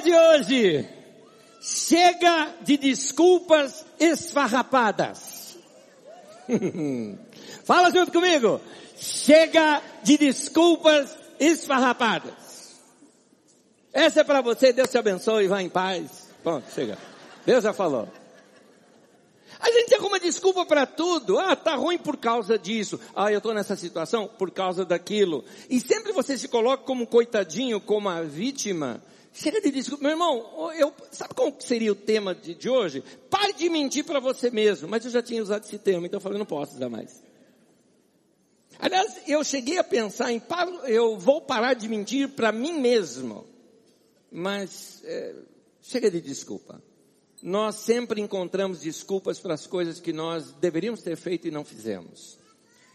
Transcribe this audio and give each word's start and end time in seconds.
de 0.00 0.14
hoje. 0.14 0.88
Chega 1.60 2.54
de 2.62 2.76
desculpas 2.76 3.84
esfarrapadas. 3.98 5.56
Fala 7.64 7.90
junto 7.90 8.12
comigo. 8.12 8.60
Chega 8.96 9.82
de 10.02 10.16
desculpas 10.16 11.16
esfarrapadas. 11.38 12.78
Essa 13.92 14.20
é 14.20 14.24
para 14.24 14.40
você. 14.40 14.72
Deus 14.72 14.90
te 14.90 14.98
abençoe 14.98 15.44
e 15.44 15.48
vá 15.48 15.62
em 15.62 15.68
paz. 15.68 16.28
Pronto, 16.42 16.64
chega. 16.72 16.96
Deus 17.44 17.64
já 17.64 17.72
falou. 17.72 18.08
A 19.60 19.70
gente 19.72 19.94
arruma 19.94 20.20
desculpa 20.20 20.64
para 20.64 20.86
tudo. 20.86 21.38
Ah, 21.38 21.56
tá 21.56 21.74
ruim 21.74 21.98
por 21.98 22.16
causa 22.16 22.58
disso. 22.58 23.00
Ah, 23.14 23.32
eu 23.32 23.40
tô 23.40 23.52
nessa 23.52 23.74
situação 23.74 24.28
por 24.38 24.50
causa 24.50 24.84
daquilo. 24.84 25.44
E 25.68 25.80
sempre 25.80 26.12
você 26.12 26.38
se 26.38 26.46
coloca 26.46 26.84
como 26.84 27.06
coitadinho, 27.06 27.80
como 27.80 28.08
a 28.08 28.22
vítima. 28.22 29.02
Chega 29.32 29.60
de 29.60 29.70
desculpa. 29.70 30.02
Meu 30.02 30.12
irmão, 30.12 30.72
eu, 30.74 30.92
sabe 31.12 31.34
qual 31.34 31.54
seria 31.60 31.92
o 31.92 31.94
tema 31.94 32.34
de, 32.34 32.54
de 32.54 32.68
hoje? 32.68 33.02
Pare 33.30 33.52
de 33.52 33.68
mentir 33.68 34.04
para 34.04 34.20
você 34.20 34.50
mesmo. 34.50 34.88
Mas 34.88 35.04
eu 35.04 35.10
já 35.10 35.22
tinha 35.22 35.42
usado 35.42 35.64
esse 35.64 35.78
termo, 35.78 36.06
então 36.06 36.18
eu 36.18 36.22
falei, 36.22 36.38
não 36.38 36.46
posso 36.46 36.76
usar 36.76 36.88
mais. 36.88 37.22
Aliás, 38.78 39.22
eu 39.26 39.42
cheguei 39.42 39.78
a 39.78 39.84
pensar 39.84 40.32
em, 40.32 40.40
eu 40.86 41.18
vou 41.18 41.40
parar 41.40 41.74
de 41.74 41.88
mentir 41.88 42.28
para 42.30 42.52
mim 42.52 42.80
mesmo. 42.80 43.44
Mas, 44.30 45.02
é, 45.04 45.34
chega 45.82 46.10
de 46.10 46.20
desculpa 46.20 46.80
nós 47.42 47.76
sempre 47.76 48.20
encontramos 48.20 48.80
desculpas 48.80 49.38
para 49.38 49.54
as 49.54 49.66
coisas 49.66 50.00
que 50.00 50.12
nós 50.12 50.52
deveríamos 50.52 51.02
ter 51.02 51.16
feito 51.16 51.46
e 51.46 51.50
não 51.50 51.64
fizemos. 51.64 52.37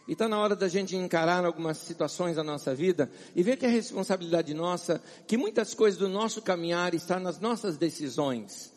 E 0.07 0.13
está 0.13 0.27
na 0.27 0.37
hora 0.39 0.55
da 0.55 0.67
gente 0.67 0.95
encarar 0.95 1.45
algumas 1.45 1.77
situações 1.77 2.35
da 2.35 2.43
nossa 2.43 2.75
vida 2.75 3.09
e 3.35 3.41
ver 3.41 3.55
que 3.55 3.65
é 3.65 3.69
responsabilidade 3.69 4.53
nossa, 4.53 5.01
que 5.25 5.37
muitas 5.37 5.73
coisas 5.73 5.97
do 5.97 6.09
nosso 6.09 6.41
caminhar 6.41 6.93
estão 6.93 7.19
nas 7.19 7.39
nossas 7.39 7.77
decisões. 7.77 8.73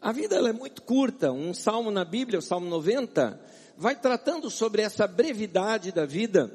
A 0.00 0.12
vida 0.12 0.36
ela 0.36 0.50
é 0.50 0.52
muito 0.52 0.82
curta. 0.82 1.32
Um 1.32 1.52
salmo 1.52 1.90
na 1.90 2.04
Bíblia, 2.04 2.38
o 2.38 2.42
Salmo 2.42 2.68
90, 2.68 3.40
vai 3.76 3.96
tratando 3.96 4.48
sobre 4.50 4.82
essa 4.82 5.06
brevidade 5.06 5.90
da 5.90 6.06
vida. 6.06 6.52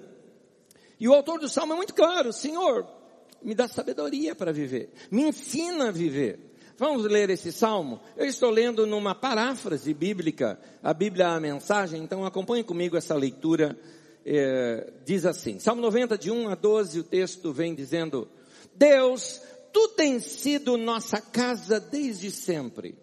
E 1.00 1.08
o 1.08 1.14
autor 1.14 1.40
do 1.40 1.50
salmo 1.50 1.74
é 1.74 1.76
muito 1.76 1.94
claro: 1.94 2.32
Senhor, 2.32 2.88
me 3.42 3.54
dá 3.54 3.68
sabedoria 3.68 4.34
para 4.34 4.54
viver, 4.54 4.94
me 5.12 5.24
ensina 5.24 5.90
a 5.90 5.92
viver. 5.92 6.52
Vamos 6.78 7.04
ler 7.04 7.30
esse 7.30 7.52
salmo? 7.52 8.00
Eu 8.18 8.26
estou 8.26 8.50
lendo 8.50 8.88
numa 8.88 9.14
paráfrase 9.14 9.94
bíblica, 9.94 10.60
a 10.82 10.94
Bíblia 10.94 11.28
a 11.28 11.40
mensagem, 11.40 12.02
então 12.02 12.26
acompanhe 12.26 12.64
comigo 12.64 12.98
essa 12.98 13.14
leitura. 13.16 13.78
É, 14.26 14.92
diz 15.06 15.26
assim, 15.26 15.60
Salmo 15.60 15.82
90, 15.82 16.18
de 16.18 16.32
1 16.32 16.50
a 16.50 16.56
12, 16.56 17.00
o 17.00 17.04
texto 17.04 17.52
vem 17.52 17.76
dizendo, 17.76 18.28
Deus, 18.74 19.42
tu 19.72 19.90
tens 19.90 20.24
sido 20.24 20.78
nossa 20.78 21.20
casa 21.20 21.80
desde 21.80 22.32
sempre, 22.32 22.96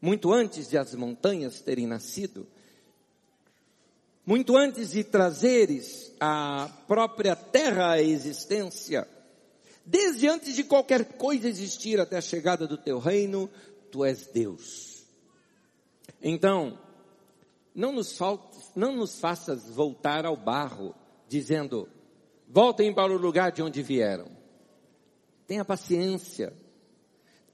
muito 0.00 0.32
antes 0.32 0.68
de 0.68 0.78
as 0.78 0.94
montanhas 0.94 1.60
terem 1.60 1.86
nascido, 1.86 2.46
muito 4.24 4.56
antes 4.56 4.92
de 4.92 5.04
trazeres 5.04 6.12
a 6.18 6.70
própria 6.86 7.36
terra 7.36 7.92
à 7.92 8.02
existência, 8.02 9.06
Desde 9.84 10.28
antes 10.28 10.54
de 10.54 10.62
qualquer 10.62 11.04
coisa 11.16 11.48
existir 11.48 11.98
até 11.98 12.16
a 12.16 12.22
chegada 12.22 12.66
do 12.66 12.76
teu 12.76 12.98
reino, 12.98 13.50
tu 13.90 14.04
és 14.04 14.26
Deus. 14.28 15.04
Então, 16.22 16.78
não 17.74 17.92
nos, 17.92 18.16
faltes, 18.16 18.51
não 18.74 18.94
nos 18.96 19.18
faças 19.18 19.68
voltar 19.68 20.24
ao 20.24 20.36
barro, 20.36 20.94
dizendo, 21.28 21.88
voltem 22.48 22.94
para 22.94 23.12
o 23.12 23.18
lugar 23.18 23.52
de 23.52 23.62
onde 23.62 23.82
vieram. 23.82 24.26
Tenha 25.46 25.64
paciência. 25.64 26.52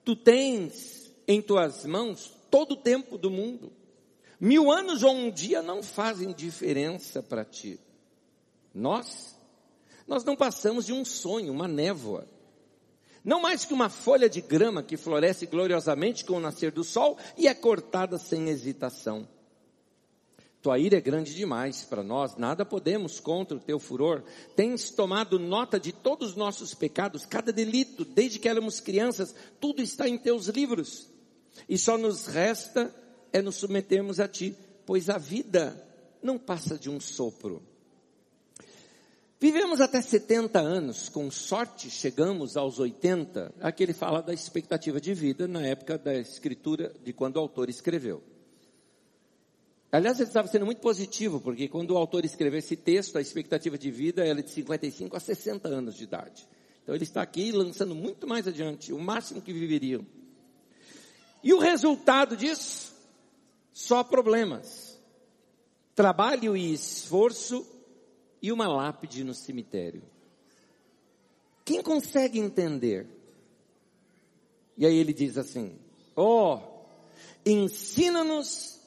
Tu 0.04 0.14
tens 0.16 1.12
em 1.26 1.42
tuas 1.42 1.84
mãos 1.84 2.32
todo 2.50 2.72
o 2.72 2.76
tempo 2.76 3.18
do 3.18 3.30
mundo. 3.30 3.72
Mil 4.40 4.70
anos 4.70 5.02
ou 5.02 5.12
um 5.12 5.30
dia 5.30 5.62
não 5.62 5.82
fazem 5.82 6.32
diferença 6.32 7.22
para 7.22 7.44
ti. 7.44 7.80
Nós 8.72 9.36
nós 10.08 10.24
não 10.24 10.34
passamos 10.34 10.86
de 10.86 10.92
um 10.92 11.04
sonho, 11.04 11.52
uma 11.52 11.68
névoa. 11.68 12.26
Não 13.22 13.42
mais 13.42 13.66
que 13.66 13.74
uma 13.74 13.90
folha 13.90 14.28
de 14.28 14.40
grama 14.40 14.82
que 14.82 14.96
floresce 14.96 15.44
gloriosamente 15.44 16.24
com 16.24 16.34
o 16.34 16.40
nascer 16.40 16.72
do 16.72 16.82
sol 16.82 17.18
e 17.36 17.46
é 17.46 17.52
cortada 17.52 18.16
sem 18.16 18.48
hesitação. 18.48 19.28
Tua 20.60 20.78
ira 20.78 20.96
é 20.96 21.00
grande 21.00 21.34
demais 21.34 21.84
para 21.84 22.02
nós, 22.02 22.36
nada 22.36 22.64
podemos 22.64 23.20
contra 23.20 23.56
o 23.56 23.60
teu 23.60 23.78
furor. 23.78 24.24
Tens 24.56 24.90
tomado 24.90 25.38
nota 25.38 25.78
de 25.78 25.92
todos 25.92 26.30
os 26.30 26.36
nossos 26.36 26.74
pecados, 26.74 27.24
cada 27.24 27.52
delito, 27.52 28.04
desde 28.04 28.40
que 28.40 28.48
éramos 28.48 28.80
crianças, 28.80 29.34
tudo 29.60 29.80
está 29.80 30.08
em 30.08 30.18
teus 30.18 30.48
livros. 30.48 31.08
E 31.68 31.78
só 31.78 31.96
nos 31.96 32.26
resta 32.26 32.92
é 33.32 33.40
nos 33.40 33.56
submetermos 33.56 34.18
a 34.18 34.26
ti, 34.26 34.54
pois 34.84 35.08
a 35.08 35.16
vida 35.16 35.80
não 36.20 36.38
passa 36.38 36.76
de 36.76 36.90
um 36.90 36.98
sopro. 36.98 37.62
Vivemos 39.40 39.80
até 39.80 40.02
70 40.02 40.58
anos, 40.58 41.08
com 41.08 41.30
sorte 41.30 41.88
chegamos 41.88 42.56
aos 42.56 42.80
80. 42.80 43.54
Aqui 43.60 43.84
ele 43.84 43.92
fala 43.92 44.20
da 44.20 44.34
expectativa 44.34 45.00
de 45.00 45.14
vida 45.14 45.46
na 45.46 45.64
época 45.64 45.96
da 45.96 46.16
escritura, 46.16 46.92
de 47.04 47.12
quando 47.12 47.36
o 47.36 47.40
autor 47.40 47.70
escreveu. 47.70 48.20
Aliás, 49.90 50.20
ele 50.20 50.28
estava 50.28 50.46
sendo 50.48 50.66
muito 50.66 50.80
positivo, 50.80 51.40
porque 51.40 51.66
quando 51.66 51.92
o 51.92 51.96
autor 51.96 52.24
escreveu 52.24 52.58
esse 52.58 52.76
texto, 52.76 53.16
a 53.16 53.20
expectativa 53.22 53.78
de 53.78 53.90
vida 53.90 54.24
era 54.24 54.42
de 54.42 54.50
55 54.50 55.16
a 55.16 55.20
60 55.20 55.66
anos 55.68 55.94
de 55.94 56.04
idade. 56.04 56.46
Então 56.82 56.94
ele 56.94 57.04
está 57.04 57.22
aqui 57.22 57.52
lançando 57.52 57.94
muito 57.94 58.26
mais 58.26 58.46
adiante, 58.46 58.92
o 58.92 58.98
máximo 58.98 59.40
que 59.40 59.52
viveriam. 59.52 60.06
E 61.42 61.54
o 61.54 61.58
resultado 61.58 62.36
disso? 62.36 62.94
Só 63.72 64.04
problemas. 64.04 64.98
Trabalho 65.94 66.56
e 66.56 66.72
esforço 66.72 67.66
e 68.42 68.52
uma 68.52 68.68
lápide 68.68 69.24
no 69.24 69.34
cemitério. 69.34 70.02
Quem 71.64 71.82
consegue 71.82 72.38
entender? 72.38 73.06
E 74.76 74.86
aí 74.86 74.96
ele 74.96 75.12
diz 75.12 75.36
assim: 75.36 75.78
oh, 76.14 76.60
ensina-nos 77.44 78.77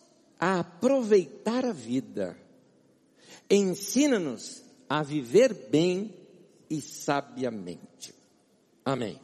a 0.41 0.61
aproveitar 0.61 1.63
a 1.63 1.71
vida, 1.71 2.35
ensina-nos 3.47 4.63
a 4.89 5.03
viver 5.03 5.53
bem 5.69 6.11
e 6.67 6.81
sabiamente. 6.81 8.15
Amém. 8.83 9.19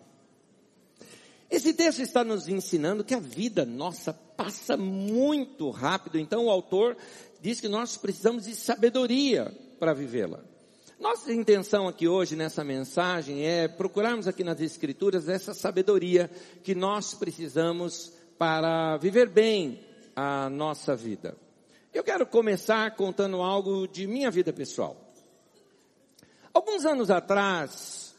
Esse 1.49 1.73
texto 1.73 2.03
está 2.03 2.23
nos 2.23 2.47
ensinando 2.47 3.03
que 3.03 3.15
a 3.15 3.19
vida 3.19 3.65
nossa 3.65 4.13
passa 4.13 4.77
muito 4.77 5.71
rápido, 5.71 6.19
então 6.19 6.45
o 6.45 6.51
autor 6.51 6.95
diz 7.41 7.59
que 7.59 7.67
nós 7.67 7.97
precisamos 7.97 8.45
de 8.45 8.53
sabedoria 8.55 9.51
para 9.79 9.93
vivê-la. 9.93 10.43
Nossa 10.99 11.33
intenção 11.33 11.87
aqui 11.87 12.07
hoje 12.07 12.35
nessa 12.35 12.63
mensagem 12.63 13.43
é 13.43 13.67
procurarmos 13.67 14.27
aqui 14.27 14.43
nas 14.43 14.61
Escrituras 14.61 15.27
essa 15.29 15.53
sabedoria 15.53 16.29
que 16.63 16.75
nós 16.75 17.15
precisamos 17.15 18.11
para 18.37 18.97
viver 18.97 19.29
bem 19.29 19.86
a 20.17 20.49
nossa 20.49 20.95
vida. 20.95 21.37
Eu 21.93 22.03
quero 22.03 22.25
começar 22.25 22.89
contando 22.95 23.39
algo 23.39 23.87
de 23.87 24.07
minha 24.07 24.31
vida 24.31 24.51
pessoal. 24.51 24.97
Alguns 26.51 26.87
anos 26.87 27.11
atrás, 27.11 28.15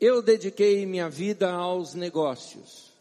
eu 0.00 0.22
dediquei 0.22 0.86
minha 0.86 1.10
vida 1.10 1.50
aos 1.50 1.92
negócios. 1.92 2.92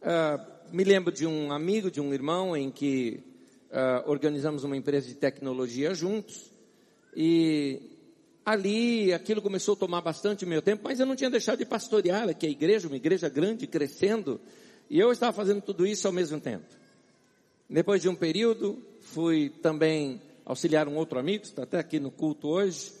Uh, 0.00 0.42
me 0.74 0.82
lembro 0.82 1.12
de 1.12 1.26
um 1.26 1.52
amigo, 1.52 1.90
de 1.90 2.00
um 2.00 2.14
irmão, 2.14 2.56
em 2.56 2.70
que 2.70 3.22
uh, 3.68 4.10
organizamos 4.10 4.64
uma 4.64 4.74
empresa 4.74 5.08
de 5.08 5.14
tecnologia 5.14 5.94
juntos. 5.94 6.50
E 7.14 7.82
ali 8.46 9.12
aquilo 9.12 9.42
começou 9.42 9.74
a 9.74 9.76
tomar 9.76 10.00
bastante 10.00 10.46
meu 10.46 10.62
tempo, 10.62 10.84
mas 10.84 10.98
eu 10.98 11.04
não 11.04 11.14
tinha 11.14 11.28
deixado 11.28 11.58
de 11.58 11.66
pastorear 11.66 12.30
aqui 12.30 12.46
a 12.46 12.50
igreja, 12.50 12.88
uma 12.88 12.96
igreja 12.96 13.28
grande, 13.28 13.66
crescendo, 13.66 14.40
e 14.88 14.98
eu 14.98 15.12
estava 15.12 15.34
fazendo 15.34 15.60
tudo 15.60 15.86
isso 15.86 16.06
ao 16.06 16.14
mesmo 16.14 16.40
tempo. 16.40 16.80
Depois 17.72 18.02
de 18.02 18.08
um 18.10 18.14
período, 18.14 18.76
fui 19.00 19.48
também 19.48 20.20
auxiliar 20.44 20.86
um 20.88 20.96
outro 20.96 21.18
amigo, 21.18 21.42
está 21.42 21.62
até 21.62 21.78
aqui 21.78 21.98
no 21.98 22.10
culto 22.10 22.48
hoje, 22.48 22.92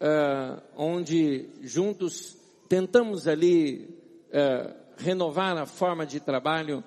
uh, 0.00 0.60
onde 0.76 1.48
juntos 1.62 2.36
tentamos 2.68 3.28
ali 3.28 3.88
uh, 4.30 4.74
renovar 4.96 5.56
a 5.56 5.66
forma 5.66 6.04
de 6.04 6.18
trabalho 6.18 6.82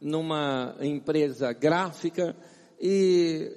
numa 0.00 0.74
empresa 0.80 1.52
gráfica 1.52 2.34
e 2.80 3.52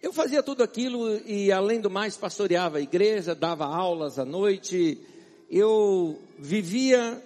eu 0.00 0.10
fazia 0.10 0.42
tudo 0.42 0.62
aquilo 0.62 1.18
e, 1.26 1.52
além 1.52 1.82
do 1.82 1.90
mais, 1.90 2.16
pastoreava 2.16 2.78
a 2.78 2.80
igreja, 2.80 3.34
dava 3.34 3.66
aulas 3.66 4.18
à 4.18 4.24
noite. 4.24 4.98
Eu 5.50 6.18
vivia 6.38 7.22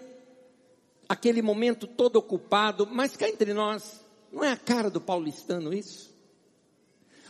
aquele 1.09 1.43
momento 1.43 1.87
todo 1.87 2.17
ocupado, 2.17 2.89
mas 2.91 3.17
cá 3.17 3.29
entre 3.29 3.55
nós, 3.55 4.02
não 4.33 4.43
é 4.43 4.53
a 4.53 4.57
cara 4.57 4.89
do 4.89 5.01
paulistano 5.01 5.73
isso? 5.73 6.13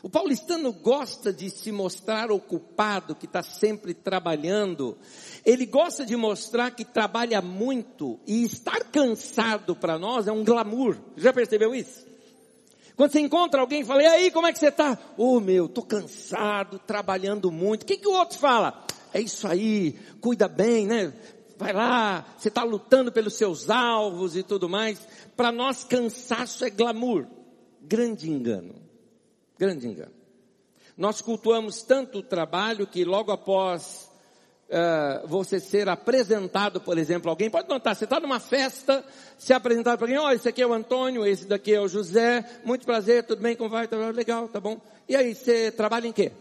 O 0.03 0.09
paulistano 0.09 0.73
gosta 0.73 1.33
de 1.33 1.49
se 1.49 1.71
mostrar 1.71 2.33
ocupado, 2.33 3.15
que 3.15 3.27
está 3.27 3.41
sempre 3.41 3.95
trabalhando. 3.95 4.99
Ele 5.45 5.65
gosta 5.65 6.05
de 6.05 6.17
mostrar 6.17 6.73
que 6.73 6.85
trabalha 6.85 7.41
muito 7.41 8.19
e 8.27 8.43
estar 8.43 8.83
cansado 8.91 9.77
para 9.77 9.99
nós 10.01 10.27
é 10.27 10.33
um 10.33 10.43
glamour. 10.43 10.97
Já 11.17 11.33
percebeu 11.33 11.73
isso? 11.73 12.05
Quando 12.97 13.13
você 13.13 13.21
encontra 13.21 13.61
alguém 13.61 13.85
fala, 13.85 14.03
e 14.03 14.07
aí, 14.07 14.31
como 14.33 14.47
é 14.47 14.53
que 14.53 14.59
você 14.59 14.69
está? 14.69 14.99
Ô 15.17 15.37
oh, 15.37 15.41
meu, 15.41 15.69
tô 15.69 15.83
cansado, 15.83 16.81
trabalhando 16.81 17.51
muito. 17.53 17.85
O 17.85 17.87
que, 17.87 17.97
que 17.97 18.09
o 18.09 18.13
outro 18.13 18.39
fala? 18.39 18.85
É 19.15 19.21
isso 19.21 19.47
aí, 19.47 19.97
cuida 20.21 20.49
bem, 20.49 20.87
né? 20.87 21.13
Vai 21.63 21.73
lá, 21.73 22.27
você 22.37 22.49
está 22.49 22.65
lutando 22.65 23.13
pelos 23.13 23.35
seus 23.35 23.71
alvos 23.71 24.37
e 24.37 24.43
tudo 24.43 24.69
mais. 24.69 24.99
Para 25.37 25.53
nós, 25.53 25.85
cansaço 25.85 26.65
é 26.65 26.71
glamour. 26.71 27.25
Grande 27.81 28.29
engano. 28.29 28.75
Grande 29.57 29.87
engano. 29.87 30.11
Nós 30.97 31.21
cultuamos 31.21 31.83
tanto 31.83 32.19
o 32.19 32.23
trabalho 32.23 32.85
que 32.85 33.05
logo 33.05 33.31
após 33.31 34.11
uh, 34.71 35.29
você 35.29 35.61
ser 35.61 35.89
apresentado, 35.89 36.81
por 36.81 36.99
exemplo, 36.99 37.31
alguém, 37.31 37.49
pode 37.49 37.69
notar, 37.69 37.95
você 37.95 38.05
está 38.05 38.19
numa 38.19 38.41
festa, 38.41 39.05
se 39.39 39.53
apresentar 39.53 39.97
para 39.97 40.07
alguém, 40.07 40.19
ó, 40.19 40.27
oh, 40.27 40.31
esse 40.33 40.49
aqui 40.49 40.63
é 40.63 40.67
o 40.67 40.73
Antônio, 40.73 41.25
esse 41.25 41.47
daqui 41.47 41.73
é 41.73 41.81
o 41.81 41.87
José, 41.87 42.45
muito 42.65 42.85
prazer, 42.85 43.23
tudo 43.23 43.41
bem, 43.41 43.55
como 43.55 43.71
vai? 43.71 43.87
Tá 43.87 43.97
legal, 44.11 44.49
tá 44.49 44.59
bom. 44.59 44.81
E 45.09 45.15
aí, 45.15 45.33
você 45.33 45.71
trabalha 45.71 46.09
em 46.09 46.13
quê? 46.13 46.33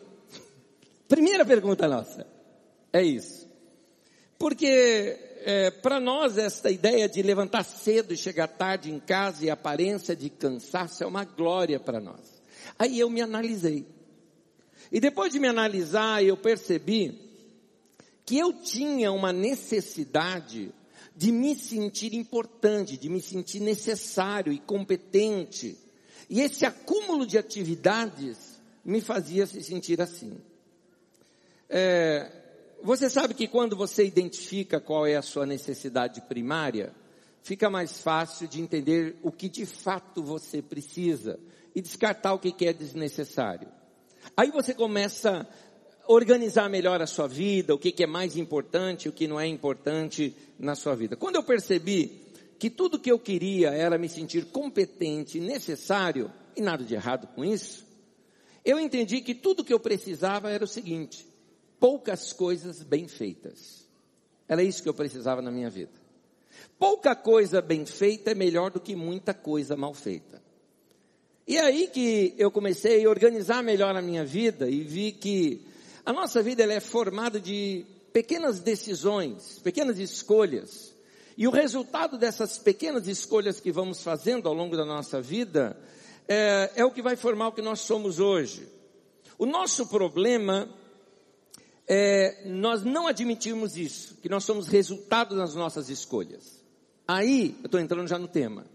Primeira 1.07 1.45
pergunta 1.45 1.88
nossa. 1.88 2.25
É 2.91 3.03
isso. 3.03 3.50
Porque 4.42 5.20
é, 5.46 5.70
para 5.70 6.00
nós 6.00 6.36
esta 6.36 6.72
ideia 6.72 7.08
de 7.08 7.22
levantar 7.22 7.64
cedo 7.64 8.12
e 8.12 8.18
chegar 8.18 8.48
tarde 8.48 8.90
em 8.90 9.00
casa 9.00 9.46
e 9.46 9.52
aparência 9.52 10.16
de 10.16 10.32
cansaço 10.32 11.04
é 11.04 11.06
uma 11.06 11.24
glória 11.24 11.80
para 11.80 12.00
nós. 12.00 12.42
Aí 12.80 13.00
eu 13.00 13.08
me 13.08 13.22
analisei. 13.22 13.86
E 14.92 15.00
depois 15.00 15.32
de 15.32 15.40
me 15.40 15.48
analisar, 15.48 16.24
eu 16.24 16.36
percebi 16.36 17.22
que 18.26 18.36
eu 18.36 18.52
tinha 18.52 19.12
uma 19.12 19.32
necessidade 19.32 20.74
de 21.16 21.32
me 21.32 21.56
sentir 21.56 22.16
importante, 22.16 22.98
de 22.98 23.10
me 23.10 23.22
sentir 23.22 23.60
necessário 23.60 24.52
e 24.52 24.58
competente. 24.58 25.78
E 26.28 26.42
esse 26.42 26.66
acúmulo 26.66 27.28
de 27.28 27.38
atividades 27.38 28.60
me 28.84 29.02
fazia 29.02 29.46
se 29.46 29.62
sentir 29.62 30.02
assim. 30.02 30.36
É, 31.70 32.41
você 32.83 33.10
sabe 33.10 33.33
que 33.33 33.48
quando 33.48 33.75
você 33.75 34.06
identifica 34.06 34.80
qual 34.80 35.06
é 35.06 35.16
a 35.16 35.22
sua 35.22 35.45
necessidade 35.45 36.22
primária, 36.22 36.94
fica 37.44 37.69
mais 37.69 38.01
fácil 38.01 38.48
de 38.48 38.62
entender 38.62 39.18
o 39.22 39.31
que 39.31 39.50
de 39.50 39.66
fato 39.66 40.24
você 40.24 40.62
precisa 40.62 41.39
e 41.75 41.81
descartar 41.81 42.33
o 42.33 42.39
que 42.39 42.66
é 42.66 42.74
desnecessário. 42.74 43.68
Aí 44.36 44.51
você 44.51 44.74
começa 44.74 45.48
organizar 46.07 46.69
melhor 46.69 47.01
a 47.01 47.07
sua 47.07 47.28
vida, 47.28 47.74
o 47.74 47.78
que, 47.78 47.92
que 47.92 48.04
é 48.04 48.07
mais 48.07 48.36
importante, 48.36 49.07
o 49.07 49.13
que 49.13 49.28
não 49.28 49.39
é 49.39 49.48
importante 49.48 50.36
na 50.60 50.75
sua 50.75 50.95
vida. 50.95 51.16
Quando 51.16 51.36
eu 51.36 51.44
percebi 51.44 52.22
que 52.60 52.69
tudo 52.69 53.00
que 53.00 53.12
eu 53.12 53.19
queria 53.19 53.69
era 53.69 53.98
me 53.98 54.10
sentir 54.10 54.45
competente, 54.45 55.39
necessário, 55.39 56.31
e 56.56 56.62
nada 56.62 56.83
de 56.83 56.94
errado 56.94 57.28
com 57.33 57.45
isso, 57.45 57.86
eu 58.63 58.80
entendi 58.80 59.22
que 59.22 59.33
tudo 59.33 59.63
que 59.63 59.74
eu 59.74 59.80
precisava 59.80 60.50
era 60.50 60.63
o 60.63 60.68
seguinte, 60.68 61.25
poucas 61.81 62.31
coisas 62.31 62.83
bem 62.83 63.07
feitas. 63.07 63.88
Era 64.48 64.62
isso 64.62 64.83
que 64.83 64.88
eu 64.88 64.94
precisava 64.94 65.42
na 65.42 65.50
minha 65.50 65.69
vida. 65.69 65.92
Pouca 66.78 67.16
coisa 67.16 67.60
bem 67.60 67.88
feita 67.88 68.31
é 68.31 68.36
melhor 68.36 68.69
do 68.69 68.80
que 68.80 68.95
muita 68.95 69.33
coisa 69.33 69.75
mal 69.75 69.92
feita. 69.95 70.39
E 71.48 71.57
é 71.57 71.62
aí 71.62 71.88
que 71.88 72.36
eu 72.38 72.51
comecei 72.51 73.04
a 73.04 73.10
organizar 73.10 73.63
melhor 73.63 73.95
a 73.95 74.01
minha 74.01 74.24
vida 74.24 74.69
e 74.69 74.81
vi 74.81 75.12
que 75.12 75.66
a 76.06 76.13
nossa 76.13 76.44
vida 76.44 76.62
ela 76.62 76.74
é 76.74 76.80
formada 76.80 77.39
de 77.39 77.83
pequenas 78.13 78.60
decisões, 78.60 79.57
pequenas 79.63 79.98
escolhas. 79.98 80.94
E 81.36 81.48
o 81.48 81.51
resultado 81.51 82.16
dessas 82.16 82.60
pequenas 82.60 83.07
escolhas 83.07 83.60
que 83.60 83.72
vamos 83.72 84.04
fazendo 84.04 84.48
ao 84.48 84.54
longo 84.54 84.78
da 84.78 84.86
nossa 84.86 85.19
vida 85.19 85.75
é, 86.28 86.72
é 86.75 86.86
o 86.86 86.92
que 86.92 87.01
vai 87.01 87.16
formar 87.16 87.48
o 87.48 87.54
que 87.54 87.62
nós 87.62 87.80
somos 87.80 88.19
hoje. 88.19 88.68
O 89.39 89.48
nosso 89.48 89.88
problema 89.88 90.69
é 91.88 92.44
nós 92.45 92.83
não 92.83 93.07
admitirmos 93.07 93.75
isso, 93.75 94.16
que 94.22 94.30
nós 94.30 94.44
somos 94.44 94.68
resultado 94.68 95.36
das 95.36 95.56
nossas 95.56 95.89
escolhas. 95.89 96.62
Aí, 97.07 97.56
eu 97.60 97.66
estou 97.66 97.80
entrando 97.80 98.07
já 98.07 98.18
no 98.18 98.28
tema. 98.28 98.66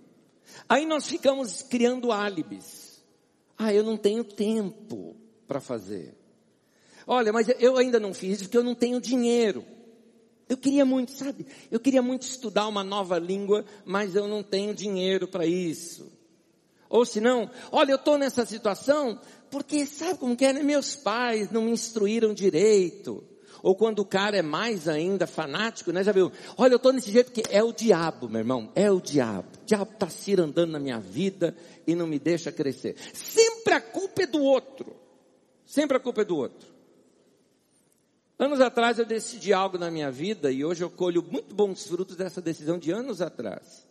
Aí 0.68 0.84
nós 0.84 1.06
ficamos 1.06 1.62
criando 1.62 2.12
álibis. 2.12 3.02
Ah, 3.56 3.72
eu 3.72 3.82
não 3.82 3.96
tenho 3.96 4.22
tempo 4.22 5.16
para 5.46 5.60
fazer. 5.60 6.14
Olha, 7.06 7.32
mas 7.32 7.48
eu 7.60 7.76
ainda 7.76 8.00
não 8.00 8.12
fiz 8.12 8.42
porque 8.42 8.56
eu 8.56 8.64
não 8.64 8.74
tenho 8.74 9.00
dinheiro. 9.00 9.64
Eu 10.48 10.56
queria 10.56 10.84
muito, 10.84 11.12
sabe? 11.12 11.46
Eu 11.70 11.80
queria 11.80 12.02
muito 12.02 12.22
estudar 12.22 12.68
uma 12.68 12.84
nova 12.84 13.18
língua, 13.18 13.64
mas 13.84 14.14
eu 14.14 14.28
não 14.28 14.42
tenho 14.42 14.74
dinheiro 14.74 15.26
para 15.26 15.46
isso. 15.46 16.12
Ou 16.88 17.04
se 17.04 17.20
não, 17.20 17.50
olha, 17.72 17.92
eu 17.92 17.96
estou 17.96 18.16
nessa 18.16 18.46
situação 18.46 19.18
porque 19.50 19.86
sabe 19.86 20.18
como 20.18 20.36
que 20.36 20.44
é? 20.44 20.52
Né? 20.52 20.62
Meus 20.62 20.96
pais 20.96 21.50
não 21.50 21.62
me 21.62 21.70
instruíram 21.70 22.34
direito. 22.34 23.24
Ou 23.62 23.74
quando 23.74 24.00
o 24.00 24.04
cara 24.04 24.36
é 24.36 24.42
mais 24.42 24.86
ainda 24.86 25.26
fanático, 25.26 25.90
né? 25.90 26.04
Já 26.04 26.12
viu? 26.12 26.30
Olha, 26.56 26.74
eu 26.74 26.76
estou 26.76 26.92
nesse 26.92 27.10
jeito 27.10 27.32
porque 27.32 27.50
é 27.50 27.62
o 27.62 27.72
diabo, 27.72 28.28
meu 28.28 28.40
irmão. 28.40 28.70
É 28.74 28.90
o 28.90 29.00
diabo. 29.00 29.48
O 29.62 29.66
diabo 29.66 29.92
está 29.92 30.08
se 30.08 30.38
andando 30.38 30.70
na 30.72 30.78
minha 30.78 31.00
vida 31.00 31.56
e 31.86 31.94
não 31.94 32.06
me 32.06 32.18
deixa 32.18 32.52
crescer. 32.52 32.96
Sempre 33.12 33.74
a 33.74 33.80
culpa 33.80 34.22
é 34.22 34.26
do 34.26 34.42
outro. 34.42 34.94
Sempre 35.64 35.96
a 35.96 36.00
culpa 36.00 36.20
é 36.22 36.24
do 36.24 36.36
outro. 36.36 36.76
Anos 38.38 38.60
atrás 38.60 38.98
eu 38.98 39.06
decidi 39.06 39.52
algo 39.52 39.78
na 39.78 39.90
minha 39.90 40.10
vida 40.10 40.52
e 40.52 40.62
hoje 40.64 40.84
eu 40.84 40.90
colho 40.90 41.22
muito 41.22 41.54
bons 41.54 41.86
frutos 41.86 42.16
dessa 42.16 42.40
decisão 42.40 42.78
de 42.78 42.90
anos 42.90 43.22
atrás. 43.22 43.85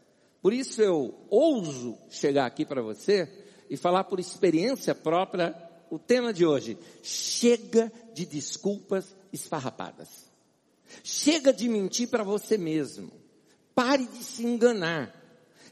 Por 0.46 0.54
isso 0.54 0.80
eu 0.80 1.12
ouso 1.28 1.98
chegar 2.08 2.46
aqui 2.46 2.64
para 2.64 2.80
você 2.80 3.28
e 3.68 3.76
falar 3.76 4.04
por 4.04 4.20
experiência 4.20 4.94
própria 4.94 5.56
o 5.90 5.98
tema 5.98 6.32
de 6.32 6.46
hoje. 6.46 6.78
Chega 7.02 7.92
de 8.14 8.28
desculpas 8.28 9.16
esfarrapadas. 9.34 10.32
Chega 11.04 11.52
de 11.52 11.68
mentir 11.68 12.10
para 12.10 12.24
você 12.24 12.60
mesmo. 12.60 13.12
Pare 13.74 14.06
de 14.06 14.24
se 14.24 14.46
enganar. 14.46 15.20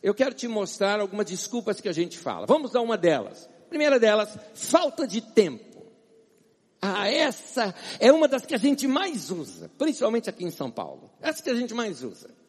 Eu 0.02 0.16
quero 0.16 0.34
te 0.34 0.48
mostrar 0.48 1.00
algumas 1.00 1.28
desculpas 1.28 1.80
que 1.80 1.88
a 1.88 1.94
gente 1.94 2.18
fala. 2.18 2.48
Vamos 2.48 2.72
dar 2.72 2.82
uma 2.82 2.98
delas. 2.98 3.48
Primeira 3.70 4.00
delas, 4.00 4.36
falta 4.56 5.06
de 5.06 5.22
tempo. 5.22 5.86
Ah, 6.82 7.08
essa 7.08 7.76
é 8.00 8.12
uma 8.12 8.28
das 8.28 8.44
que 8.44 8.56
a 8.56 8.60
gente 8.60 8.88
mais 8.88 9.30
usa, 9.30 9.70
principalmente 9.78 10.32
aqui 10.32 10.44
em 10.44 10.50
São 10.50 10.72
Paulo. 10.72 11.12
Essa 11.22 11.44
que 11.44 11.50
a 11.52 11.56
gente 11.56 11.76
mais 11.76 12.02
usa. 12.02 12.42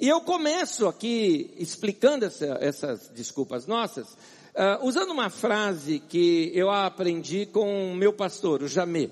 E 0.00 0.08
eu 0.08 0.22
começo 0.22 0.88
aqui 0.88 1.52
explicando 1.58 2.24
essa, 2.24 2.56
essas 2.58 3.08
desculpas 3.10 3.66
nossas, 3.66 4.08
uh, 4.08 4.82
usando 4.82 5.10
uma 5.10 5.28
frase 5.28 5.98
que 5.98 6.50
eu 6.54 6.70
aprendi 6.70 7.44
com 7.44 7.92
o 7.92 7.94
meu 7.94 8.10
pastor, 8.10 8.62
o 8.62 8.68
Jamê. 8.68 9.10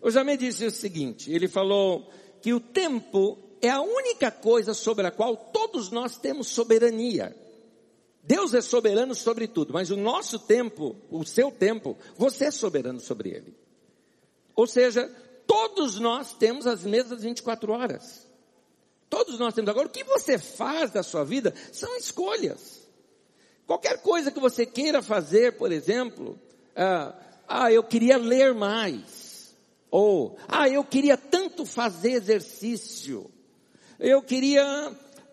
O 0.00 0.10
Jamê 0.10 0.38
disse 0.38 0.64
o 0.64 0.70
seguinte, 0.70 1.30
ele 1.30 1.46
falou 1.46 2.10
que 2.40 2.54
o 2.54 2.58
tempo 2.58 3.38
é 3.60 3.68
a 3.68 3.82
única 3.82 4.30
coisa 4.30 4.72
sobre 4.72 5.06
a 5.06 5.10
qual 5.10 5.36
todos 5.36 5.90
nós 5.90 6.16
temos 6.16 6.48
soberania. 6.48 7.36
Deus 8.22 8.54
é 8.54 8.62
soberano 8.62 9.14
sobre 9.14 9.46
tudo, 9.46 9.74
mas 9.74 9.90
o 9.90 9.96
nosso 9.96 10.38
tempo, 10.38 10.96
o 11.10 11.22
seu 11.22 11.50
tempo, 11.50 11.98
você 12.16 12.46
é 12.46 12.50
soberano 12.50 12.98
sobre 12.98 13.28
ele. 13.28 13.54
Ou 14.56 14.66
seja, 14.66 15.06
todos 15.46 16.00
nós 16.00 16.32
temos 16.32 16.66
as 16.66 16.82
mesmas 16.82 17.20
24 17.20 17.72
horas. 17.72 18.29
Todos 19.10 19.40
nós 19.40 19.52
temos. 19.52 19.68
Agora, 19.68 19.88
o 19.88 19.90
que 19.90 20.04
você 20.04 20.38
faz 20.38 20.92
da 20.92 21.02
sua 21.02 21.24
vida 21.24 21.52
são 21.72 21.96
escolhas. 21.96 22.88
Qualquer 23.66 23.98
coisa 23.98 24.30
que 24.30 24.38
você 24.38 24.64
queira 24.64 25.02
fazer, 25.02 25.54
por 25.54 25.72
exemplo, 25.72 26.38
ah, 26.76 27.12
ah 27.46 27.72
eu 27.72 27.82
queria 27.82 28.16
ler 28.16 28.54
mais. 28.54 29.52
Ou, 29.90 30.38
ah, 30.48 30.68
eu 30.68 30.84
queria 30.84 31.16
tanto 31.16 31.66
fazer 31.66 32.12
exercício. 32.12 33.28
Eu 33.98 34.22
queria, 34.22 34.64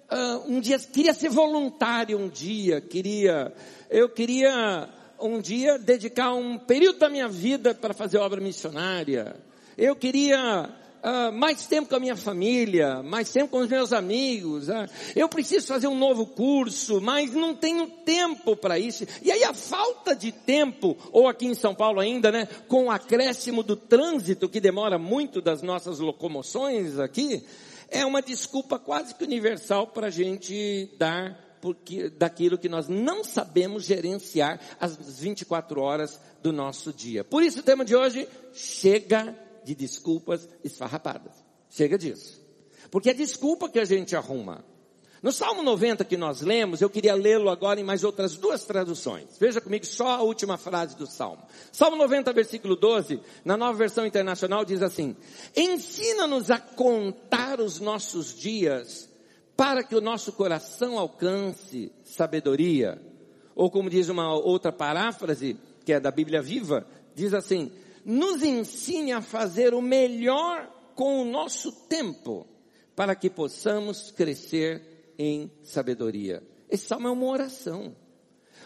ah, 0.10 0.42
um 0.48 0.60
dia, 0.60 0.80
queria 0.80 1.14
ser 1.14 1.30
voluntário 1.30 2.18
um 2.18 2.28
dia, 2.28 2.82
queria, 2.82 3.54
eu 3.92 4.10
queria 4.10 4.90
um 5.20 5.40
dia 5.40 5.78
dedicar 5.78 6.34
um 6.34 6.58
período 6.58 6.98
da 6.98 7.10
minha 7.10 7.28
vida 7.28 7.76
para 7.76 7.94
fazer 7.94 8.18
obra 8.18 8.42
missionária. 8.42 9.36
Eu 9.78 9.96
queria 9.96 10.68
uh, 11.04 11.32
mais 11.32 11.66
tempo 11.68 11.90
com 11.90 11.96
a 11.96 12.00
minha 12.00 12.16
família, 12.16 13.02
mais 13.04 13.32
tempo 13.32 13.50
com 13.50 13.60
os 13.60 13.70
meus 13.70 13.94
amigos. 13.94 14.68
Uh, 14.68 14.88
eu 15.16 15.28
preciso 15.30 15.68
fazer 15.68 15.88
um 15.88 15.98
novo 15.98 16.26
curso, 16.26 17.02
mas 17.02 17.32
não 17.34 17.56
tenho 17.56 17.88
tempo 17.88 18.56
para 18.56 18.78
isso. 18.78 19.06
E 19.22 19.32
aí 19.32 19.44
a 19.44 19.54
falta 19.54 20.16
de 20.16 20.32
tempo, 20.32 20.98
ou 21.12 21.28
aqui 21.28 21.46
em 21.46 21.56
São 21.56 21.74
Paulo 21.74 22.00
ainda, 22.00 22.32
né, 22.32 22.48
com 22.68 22.86
o 22.86 22.92
acréscimo 22.92 23.64
do 23.64 23.76
trânsito 23.76 24.50
que 24.50 24.60
demora 24.60 24.98
muito 24.98 25.42
das 25.42 25.62
nossas 25.62 26.00
locomoções 26.00 27.00
aqui, 27.00 27.44
é 27.90 28.06
uma 28.06 28.22
desculpa 28.22 28.78
quase 28.78 29.16
que 29.16 29.24
universal 29.24 29.88
para 29.88 30.08
a 30.08 30.12
gente 30.12 30.90
dar 30.98 31.48
porque, 31.62 32.10
daquilo 32.10 32.58
que 32.58 32.70
nós 32.70 32.88
não 32.88 33.24
sabemos 33.24 33.86
gerenciar 33.86 34.60
as 34.80 34.96
24 35.20 35.82
horas 35.82 36.20
do 36.42 36.52
nosso 36.52 36.94
dia. 36.94 37.24
Por 37.24 37.44
isso 37.44 37.60
o 37.60 37.64
tema 37.64 37.84
de 37.84 37.96
hoje, 37.96 38.28
chega 38.54 39.36
de 39.68 39.76
desculpas 39.76 40.48
esfarrapadas. 40.64 41.34
Chega 41.70 41.98
disso. 41.98 42.42
Porque 42.90 43.10
é 43.10 43.14
desculpa 43.14 43.68
que 43.68 43.80
a 43.80 43.84
gente 43.84 44.16
arruma. 44.16 44.64
No 45.22 45.34
Salmo 45.34 45.62
90 45.62 46.06
que 46.06 46.16
nós 46.16 46.40
lemos, 46.40 46.80
eu 46.80 46.90
queria 46.90 47.14
lê-lo 47.14 47.50
agora 47.50 47.82
em 47.82 47.84
mais 47.84 48.06
outras 48.06 48.38
duas 48.38 48.64
traduções. 48.64 49.38
Veja 49.38 49.60
comigo 49.60 49.86
só 49.86 50.08
a 50.08 50.22
última 50.22 50.58
frase 50.58 50.96
do 50.96 51.06
Salmo. 51.06 51.44
Salmo 51.70 51.98
90, 51.98 52.32
versículo 52.32 52.78
12, 52.78 53.20
na 53.44 53.58
nova 53.58 53.78
versão 53.78 54.06
internacional 54.06 54.64
diz 54.64 54.82
assim: 54.82 55.18
Ensina-nos 55.54 56.50
a 56.50 56.60
contar 56.60 57.60
os 57.60 57.82
nossos 57.82 58.34
dias 58.34 59.10
para 59.58 59.84
que 59.84 59.96
o 59.96 60.02
nosso 60.02 60.32
coração 60.32 60.98
alcance 60.98 61.92
sabedoria. 62.06 63.02
Ou 63.54 63.70
como 63.70 63.90
diz 63.90 64.08
uma 64.08 64.34
outra 64.34 64.72
paráfrase, 64.72 65.58
que 65.84 65.92
é 65.92 66.00
da 66.00 66.12
Bíblia 66.12 66.42
Viva, 66.42 66.88
diz 67.14 67.34
assim: 67.34 67.72
Nos 68.08 68.42
ensine 68.42 69.12
a 69.12 69.22
fazer 69.22 69.74
o 69.74 69.82
melhor 69.82 70.74
com 70.96 71.22
o 71.22 71.26
nosso 71.26 71.74
tempo, 71.90 72.48
para 72.96 73.14
que 73.14 73.30
possamos 73.30 74.12
crescer 74.12 75.14
em 75.20 75.52
sabedoria. 75.62 76.42
Esse 76.70 76.88
salmo 76.88 77.10
é 77.10 77.12
uma 77.12 77.26
oração. 77.26 77.94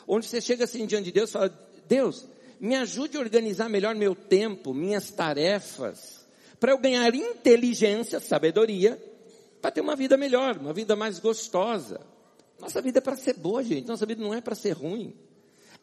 Onde 0.08 0.28
você 0.28 0.40
chega 0.40 0.66
assim 0.66 0.86
diante 0.86 1.06
de 1.06 1.12
Deus 1.12 1.32
e 1.32 1.34
fala, 1.34 1.70
Deus, 1.88 2.28
me 2.60 2.76
ajude 2.76 3.18
a 3.18 3.20
organizar 3.20 3.68
melhor 3.68 3.96
meu 3.96 4.14
tempo, 4.14 4.76
minhas 4.76 5.10
tarefas, 5.10 6.28
para 6.60 6.74
eu 6.74 6.78
ganhar 6.78 7.16
inteligência, 7.16 8.20
sabedoria, 8.20 9.04
para 9.60 9.72
ter 9.72 9.82
uma 9.82 9.96
vida 9.96 10.18
melhor, 10.18 10.56
uma 10.60 10.72
vida 10.72 10.96
mais 10.96 11.18
gostosa. 11.18 12.00
Nossa 12.60 12.80
vida 12.80 13.00
é 13.00 13.02
para 13.02 13.16
ser 13.16 13.34
boa, 13.34 13.64
gente. 13.64 13.88
Nossa 13.88 14.06
vida 14.06 14.22
não 14.22 14.36
é 14.36 14.40
para 14.40 14.54
ser 14.54 14.74
ruim. 14.74 15.16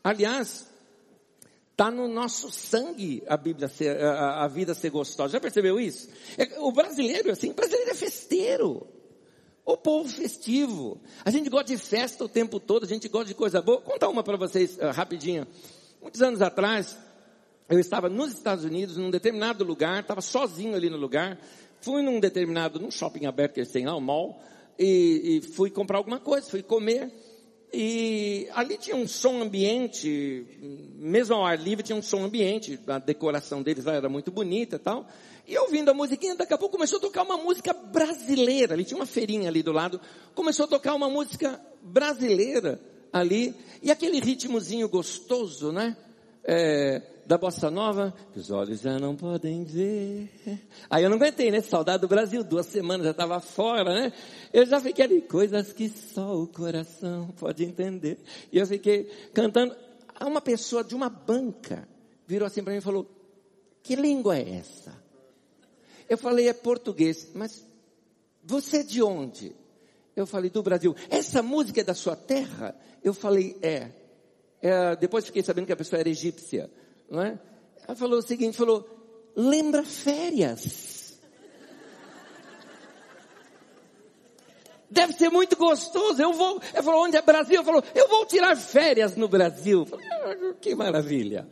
Aliás, 0.05 0.69
está 1.79 1.93
no 1.93 2.09
nosso 2.09 2.51
sangue 2.51 3.23
a 3.29 3.37
Bíblia 3.37 3.69
ser, 3.69 4.03
a, 4.03 4.43
a, 4.43 4.49
vida 4.49 4.75
ser 4.75 4.91
gostosa. 4.91 5.35
Já 5.35 5.41
percebeu 5.41 5.79
isso? 5.79 6.09
É, 6.37 6.59
o 6.59 6.73
brasileiro, 6.73 7.31
assim, 7.31 7.51
o 7.51 7.55
brasileiro 7.55 7.93
é 7.93 7.95
festeiro. 7.95 8.85
O 9.65 9.77
povo 9.77 10.09
festivo. 10.09 11.01
A 11.25 11.31
gente 11.31 11.49
gosta 11.49 11.67
de 11.67 11.79
festa 11.79 12.25
o 12.25 12.29
tempo 12.29 12.59
todo, 12.59 12.83
a 12.83 12.89
gente 12.89 13.09
gosta 13.09 13.29
de 13.29 13.35
coisa 13.35 13.63
boa. 13.63 13.79
Vou 13.79 13.93
contar 13.93 14.09
uma 14.09 14.25
para 14.25 14.37
vocês 14.37 14.77
uh, 14.79 14.91
rapidinho. 14.93 15.47
Muitos 16.03 16.21
anos 16.21 16.43
atrás, 16.43 16.99
eu 17.69 17.79
estava 17.79 18.09
nos 18.09 18.33
Estados 18.33 18.65
Unidos, 18.65 18.97
num 18.97 19.11
determinado 19.11 19.63
lugar, 19.63 20.01
estava 20.01 20.21
sozinho 20.21 20.75
ali 20.75 20.91
no 20.91 20.97
lugar. 20.97 21.39
Fui 21.81 22.03
num 22.03 22.19
determinado, 22.19 22.81
num 22.81 22.91
shopping 22.91 23.27
aberto 23.27 23.55
que 23.55 23.61
eles 23.61 23.71
têm 23.71 23.87
lá, 23.87 23.95
um 23.97 24.01
mall, 24.01 24.43
e, 24.77 25.39
e 25.39 25.43
fui 25.53 25.71
comprar 25.71 25.99
alguma 25.99 26.19
coisa, 26.19 26.51
fui 26.51 26.63
comer. 26.63 27.13
E 27.73 28.49
ali 28.55 28.79
tinha 28.79 28.97
um 28.97 29.07
som 29.07 29.43
ambiente, 29.43 30.47
mesmo 30.97 31.35
ao 31.35 31.45
ar 31.45 31.59
livre 31.59 31.85
tinha 31.85 31.97
um 31.97 32.03
som 32.03 32.25
ambiente, 32.25 32.81
a 32.87 32.99
decoração 32.99 33.63
deles 33.63 33.85
lá 33.85 33.95
era 33.95 34.09
muito 34.09 34.31
bonita 34.31 34.77
e 34.77 34.79
tal. 34.79 35.07
E 35.47 35.57
ouvindo 35.59 35.91
a 35.91 35.95
musiquinha, 35.95 36.35
daqui 36.35 36.53
a 36.53 36.59
pouco 36.59 36.77
começou 36.77 36.99
a 36.99 37.01
tocar 37.01 37.23
uma 37.23 37.37
música 37.37 37.73
brasileira. 37.73 38.75
Ali 38.75 38.85
tinha 38.85 38.99
uma 38.99 39.07
feirinha 39.07 39.49
ali 39.49 39.63
do 39.63 39.73
lado. 39.73 40.01
Começou 40.35 40.65
a 40.65 40.69
tocar 40.69 40.95
uma 40.95 41.09
música 41.09 41.61
brasileira 41.83 42.81
ali. 43.13 43.55
E 43.83 43.91
aquele 43.91 44.21
ritmozinho 44.21 44.89
gostoso, 44.89 45.73
né? 45.73 45.97
É, 46.45 47.03
da 47.29 47.37
bossa 47.37 47.71
nova, 47.71 48.15
que 48.33 48.39
os 48.39 48.51
olhos 48.51 48.81
já 48.81 48.99
não 48.99 49.15
podem 49.15 49.63
ver. 49.63 50.31
Aí 50.89 51.05
eu 51.05 51.11
não 51.11 51.19
aguentei, 51.19 51.51
né? 51.51 51.61
Saudade 51.61 52.01
do 52.01 52.09
Brasil, 52.09 52.43
duas 52.43 52.65
semanas 52.65 53.05
já 53.05 53.11
estava 53.11 53.39
fora, 53.39 53.93
né? 53.93 54.13
Eu 54.51 54.65
já 54.65 54.81
fiquei 54.81 55.05
ali, 55.05 55.21
coisas 55.21 55.71
que 55.75 55.91
só 55.91 56.35
o 56.35 56.47
coração 56.47 57.29
pode 57.39 57.63
entender. 57.63 58.19
E 58.51 58.57
eu 58.57 58.67
fiquei 58.67 59.05
cantando. 59.35 59.77
Uma 60.23 60.41
pessoa 60.41 60.83
de 60.83 60.95
uma 60.95 61.11
banca 61.11 61.87
virou 62.27 62.47
assim 62.47 62.63
para 62.65 62.73
mim 62.73 62.79
e 62.79 62.83
falou: 62.83 63.07
Que 63.83 63.95
língua 63.95 64.39
é 64.39 64.57
essa? 64.61 64.97
Eu 66.09 66.17
falei, 66.17 66.49
é 66.49 66.55
português, 66.55 67.31
mas 67.35 67.63
você 68.43 68.79
é 68.79 68.83
de 68.83 69.03
onde? 69.03 69.55
Eu 70.17 70.27
falei, 70.27 70.49
do 70.49 70.63
Brasil. 70.63 70.97
Essa 71.11 71.43
música 71.43 71.83
é 71.83 71.85
da 71.85 71.93
sua 71.93 72.17
terra? 72.17 72.75
Eu 73.05 73.13
falei, 73.13 73.55
é. 73.61 73.91
é 74.63 74.97
depois 74.97 75.27
fiquei 75.27 75.43
sabendo 75.43 75.67
que 75.67 75.73
a 75.75 75.77
pessoa 75.77 76.01
era 76.01 76.09
egípcia, 76.09 76.71
não 77.11 77.23
é? 77.23 77.39
Ela 77.87 77.97
falou 77.97 78.19
o 78.19 78.23
seguinte, 78.23 78.57
falou, 78.57 78.87
lembra 79.35 79.83
férias. 79.83 81.19
Deve 84.91 85.13
ser 85.13 85.29
muito 85.29 85.57
gostoso. 85.57 86.21
Eu 86.21 86.33
vou. 86.33 86.61
Ela 86.73 86.83
falou, 86.83 87.05
onde 87.05 87.17
é 87.17 87.23
Brasil? 87.23 87.57
Eu 87.57 87.65
falou, 87.65 87.83
eu 87.95 88.09
vou 88.09 88.25
tirar 88.27 88.57
férias 88.57 89.17
no 89.17 89.29
Brasil. 89.29 89.85
Falei, 89.85 90.07
ah, 90.07 90.55
que 90.61 90.75
maravilha. 90.75 91.49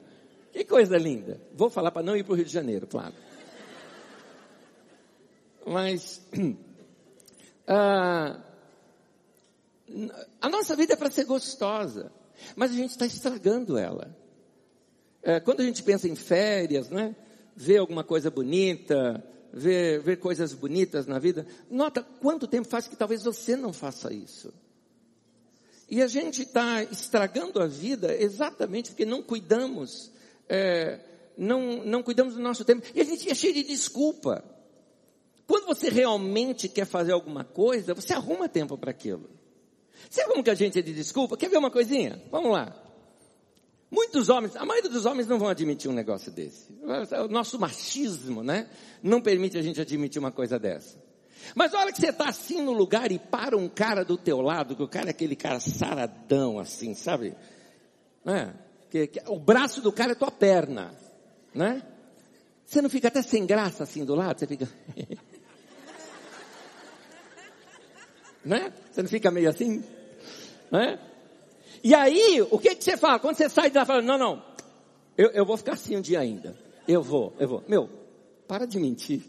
Que 0.53 0.65
coisa 0.65 0.97
linda. 0.97 1.41
Vou 1.53 1.69
falar 1.69 1.91
para 1.91 2.03
não 2.03 2.17
ir 2.17 2.25
para 2.25 2.33
o 2.33 2.37
Rio 2.37 2.47
de 2.47 2.53
Janeiro, 2.53 2.87
claro. 2.87 3.13
Mas 5.67 6.27
a, 7.67 8.41
a 10.41 10.49
nossa 10.49 10.75
vida 10.75 10.95
é 10.95 10.97
para 10.97 11.11
ser 11.11 11.25
gostosa, 11.25 12.11
mas 12.55 12.71
a 12.71 12.75
gente 12.75 12.91
está 12.91 13.05
estragando 13.05 13.77
ela. 13.77 14.17
É, 15.27 15.41
quando 15.41 15.61
a 15.61 15.65
gente 15.65 15.83
pensa 15.83 16.07
em 16.07 16.15
férias, 16.15 16.89
né? 16.89 17.17
Ver 17.57 17.79
alguma 17.79 18.05
coisa 18.05 18.31
bonita, 18.31 19.21
ver, 19.53 20.01
ver 20.01 20.19
coisas 20.21 20.53
bonitas 20.53 21.05
na 21.05 21.19
vida, 21.19 21.45
nota 21.69 22.01
quanto 22.01 22.47
tempo 22.47 22.69
faz 22.69 22.87
que 22.87 22.95
talvez 22.95 23.25
você 23.25 23.57
não 23.57 23.73
faça 23.73 24.15
isso. 24.15 24.55
E 25.91 26.01
a 26.01 26.07
gente 26.07 26.43
está 26.43 26.81
estragando 26.85 27.61
a 27.61 27.67
vida 27.67 28.15
exatamente 28.17 28.91
porque 28.91 29.05
não 29.05 29.21
cuidamos, 29.21 30.13
é, 30.49 31.01
não, 31.37 31.85
não 31.85 32.05
cuidamos 32.05 32.35
do 32.35 32.41
nosso 32.41 32.65
tempo. 32.65 32.87
E 32.95 33.01
a 33.01 33.05
gente 33.05 33.29
é 33.29 33.35
cheio 33.35 33.55
de 33.55 33.65
desculpa. 33.65 34.45
Quando 35.45 35.67
você 35.67 35.89
realmente 35.89 36.69
quer 36.69 36.87
fazer 36.87 37.11
alguma 37.11 37.43
coisa, 37.43 37.95
você 37.95 38.13
arruma 38.13 38.49
tempo 38.49 38.79
para 38.79 38.93
aquilo. 38.93 39.29
Sabe 40.09 40.31
como 40.31 40.45
que 40.45 40.51
a 40.51 40.55
gente 40.55 40.79
é 40.79 40.83
de 40.83 40.93
desculpa? 40.93 41.37
Quer 41.37 41.51
ver 41.51 41.59
uma 41.59 41.71
coisinha? 41.71 42.23
Vamos 42.31 42.53
lá. 42.53 42.86
Muitos 43.97 44.29
homens, 44.29 44.55
a 44.57 44.67
maioria 44.67 44.91
dos 44.91 45.07
homens 45.07 45.27
não 45.27 45.39
vão 45.39 45.49
admitir 45.49 45.91
um 45.91 45.95
negócio 45.95 46.31
desse. 46.31 46.71
O 47.25 47.29
nosso 47.29 47.59
machismo, 47.59 48.43
né? 48.43 48.69
Não 49.03 49.23
permite 49.23 49.57
a 49.57 49.63
gente 49.63 49.81
admitir 49.81 50.19
uma 50.19 50.31
coisa 50.31 50.59
dessa. 50.59 51.03
Mas 51.55 51.73
a 51.73 51.79
hora 51.79 51.91
que 51.91 51.99
você 51.99 52.11
está 52.11 52.29
assim 52.29 52.61
no 52.61 52.75
lugar 52.75 53.11
e 53.11 53.19
para 53.19 53.57
um 53.57 53.71
cara 53.71 54.05
do 54.05 54.19
teu 54.19 54.43
lado, 54.43 54.77
que 54.77 54.83
o 54.83 54.89
cara 54.89 55.07
é 55.07 55.13
aquele 55.13 55.35
cara 55.35 55.59
saradão 55.61 56.59
assim, 56.59 56.93
sabe? 56.93 57.35
Né? 58.23 58.53
Que, 58.91 59.07
que, 59.07 59.23
o 59.29 59.39
braço 59.39 59.81
do 59.81 59.91
cara 59.91 60.13
é 60.13 60.15
tua 60.15 60.31
perna, 60.31 60.95
né? 61.55 61.83
Você 62.67 62.83
não 62.83 62.91
fica 62.91 63.09
até 63.09 63.23
sem 63.23 63.47
graça 63.47 63.83
assim 63.83 64.05
do 64.05 64.15
lado? 64.15 64.39
Você 64.39 64.47
fica... 64.47 64.69
né? 68.45 68.75
Você 68.93 69.03
não 69.03 69.09
fica 69.09 69.31
meio 69.31 69.49
assim? 69.49 69.83
Né? 70.71 70.99
E 71.83 71.95
aí, 71.95 72.47
o 72.51 72.59
que, 72.59 72.75
que 72.75 72.85
você 72.85 72.97
fala? 72.97 73.19
Quando 73.19 73.37
você 73.37 73.49
sai 73.49 73.71
de 73.71 73.77
lá, 73.77 73.85
fala, 73.85 74.03
não, 74.03 74.19
não, 74.19 74.43
eu, 75.17 75.31
eu 75.31 75.47
vou 75.47 75.57
ficar 75.57 75.73
assim 75.73 75.97
um 75.97 76.01
dia 76.01 76.21
ainda. 76.21 76.57
Eu 76.87 77.03
vou, 77.03 77.35
eu 77.39 77.49
vou. 77.49 77.65
Meu, 77.67 77.89
para 78.47 78.67
de 78.67 78.79
mentir. 78.79 79.23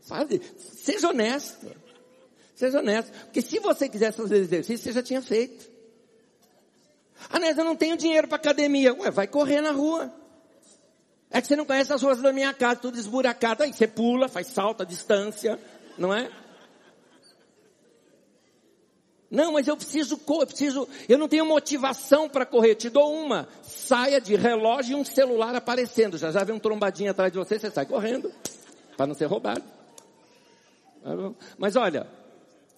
Sabe? 0.00 0.40
Seja 0.56 1.08
honesto. 1.08 1.66
Seja 2.54 2.78
honesto. 2.78 3.10
Porque 3.24 3.42
se 3.42 3.58
você 3.58 3.88
quisesse 3.88 4.16
fazer 4.16 4.36
exercício, 4.36 4.84
você 4.84 4.92
já 4.92 5.02
tinha 5.02 5.20
feito. 5.20 5.68
Ah, 7.28 7.40
mas 7.40 7.58
eu 7.58 7.64
não 7.64 7.74
tenho 7.74 7.96
dinheiro 7.96 8.28
para 8.28 8.36
academia. 8.36 8.94
Ué, 8.94 9.10
vai 9.10 9.26
correr 9.26 9.60
na 9.60 9.72
rua. 9.72 10.12
É 11.30 11.40
que 11.40 11.48
você 11.48 11.56
não 11.56 11.64
conhece 11.64 11.92
as 11.92 12.02
ruas 12.02 12.22
da 12.22 12.32
minha 12.32 12.54
casa, 12.54 12.80
tudo 12.80 12.96
esburacado. 12.96 13.64
Aí 13.64 13.72
você 13.72 13.86
pula, 13.86 14.28
faz 14.28 14.46
salto 14.46 14.82
à 14.82 14.86
distância, 14.86 15.58
não 15.98 16.14
é? 16.14 16.30
Não, 19.30 19.52
mas 19.52 19.66
eu 19.66 19.76
preciso, 19.76 20.20
eu 20.28 20.46
preciso, 20.46 20.88
eu 21.08 21.18
não 21.18 21.26
tenho 21.26 21.44
motivação 21.44 22.28
para 22.28 22.46
correr. 22.46 22.76
Te 22.76 22.88
dou 22.88 23.12
uma 23.12 23.48
saia 23.62 24.20
de 24.20 24.36
relógio 24.36 24.92
e 24.92 25.00
um 25.00 25.04
celular 25.04 25.54
aparecendo. 25.54 26.16
Já 26.16 26.30
já 26.30 26.44
vem 26.44 26.54
um 26.54 26.60
trombadinho 26.60 27.10
atrás 27.10 27.32
de 27.32 27.38
você, 27.38 27.58
você 27.58 27.70
sai 27.70 27.86
correndo 27.86 28.32
para 28.96 29.06
não 29.06 29.14
ser 29.14 29.26
roubado. 29.26 29.62
Tá 31.02 31.32
mas 31.58 31.76
olha, 31.76 32.06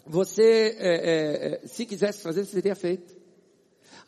você, 0.07 0.77
é, 0.79 0.89
é, 0.89 1.61
é, 1.65 1.67
se 1.67 1.85
quisesse 1.85 2.23
fazer, 2.23 2.45
você 2.45 2.55
teria 2.55 2.75
feito. 2.75 3.17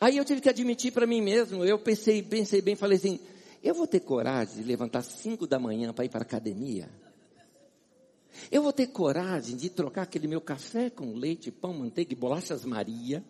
Aí 0.00 0.16
eu 0.16 0.24
tive 0.24 0.40
que 0.40 0.48
admitir 0.48 0.92
para 0.92 1.06
mim 1.06 1.20
mesmo. 1.20 1.62
Eu 1.62 1.78
pensei, 1.78 2.22
pensei 2.22 2.62
bem, 2.62 2.74
falei 2.74 2.96
assim: 2.96 3.20
eu 3.62 3.74
vou 3.74 3.86
ter 3.86 4.00
coragem 4.00 4.56
de 4.56 4.62
levantar 4.62 5.02
cinco 5.02 5.46
da 5.46 5.58
manhã 5.58 5.92
para 5.92 6.06
ir 6.06 6.08
para 6.08 6.20
a 6.20 6.22
academia? 6.22 6.88
Eu 8.50 8.62
vou 8.62 8.72
ter 8.72 8.86
coragem 8.88 9.56
de 9.56 9.68
trocar 9.68 10.02
aquele 10.02 10.28
meu 10.28 10.40
café 10.40 10.90
com 10.90 11.14
leite, 11.14 11.50
pão, 11.50 11.72
manteiga 11.74 12.12
e 12.12 12.16
bolachas 12.16 12.64
Maria, 12.64 13.24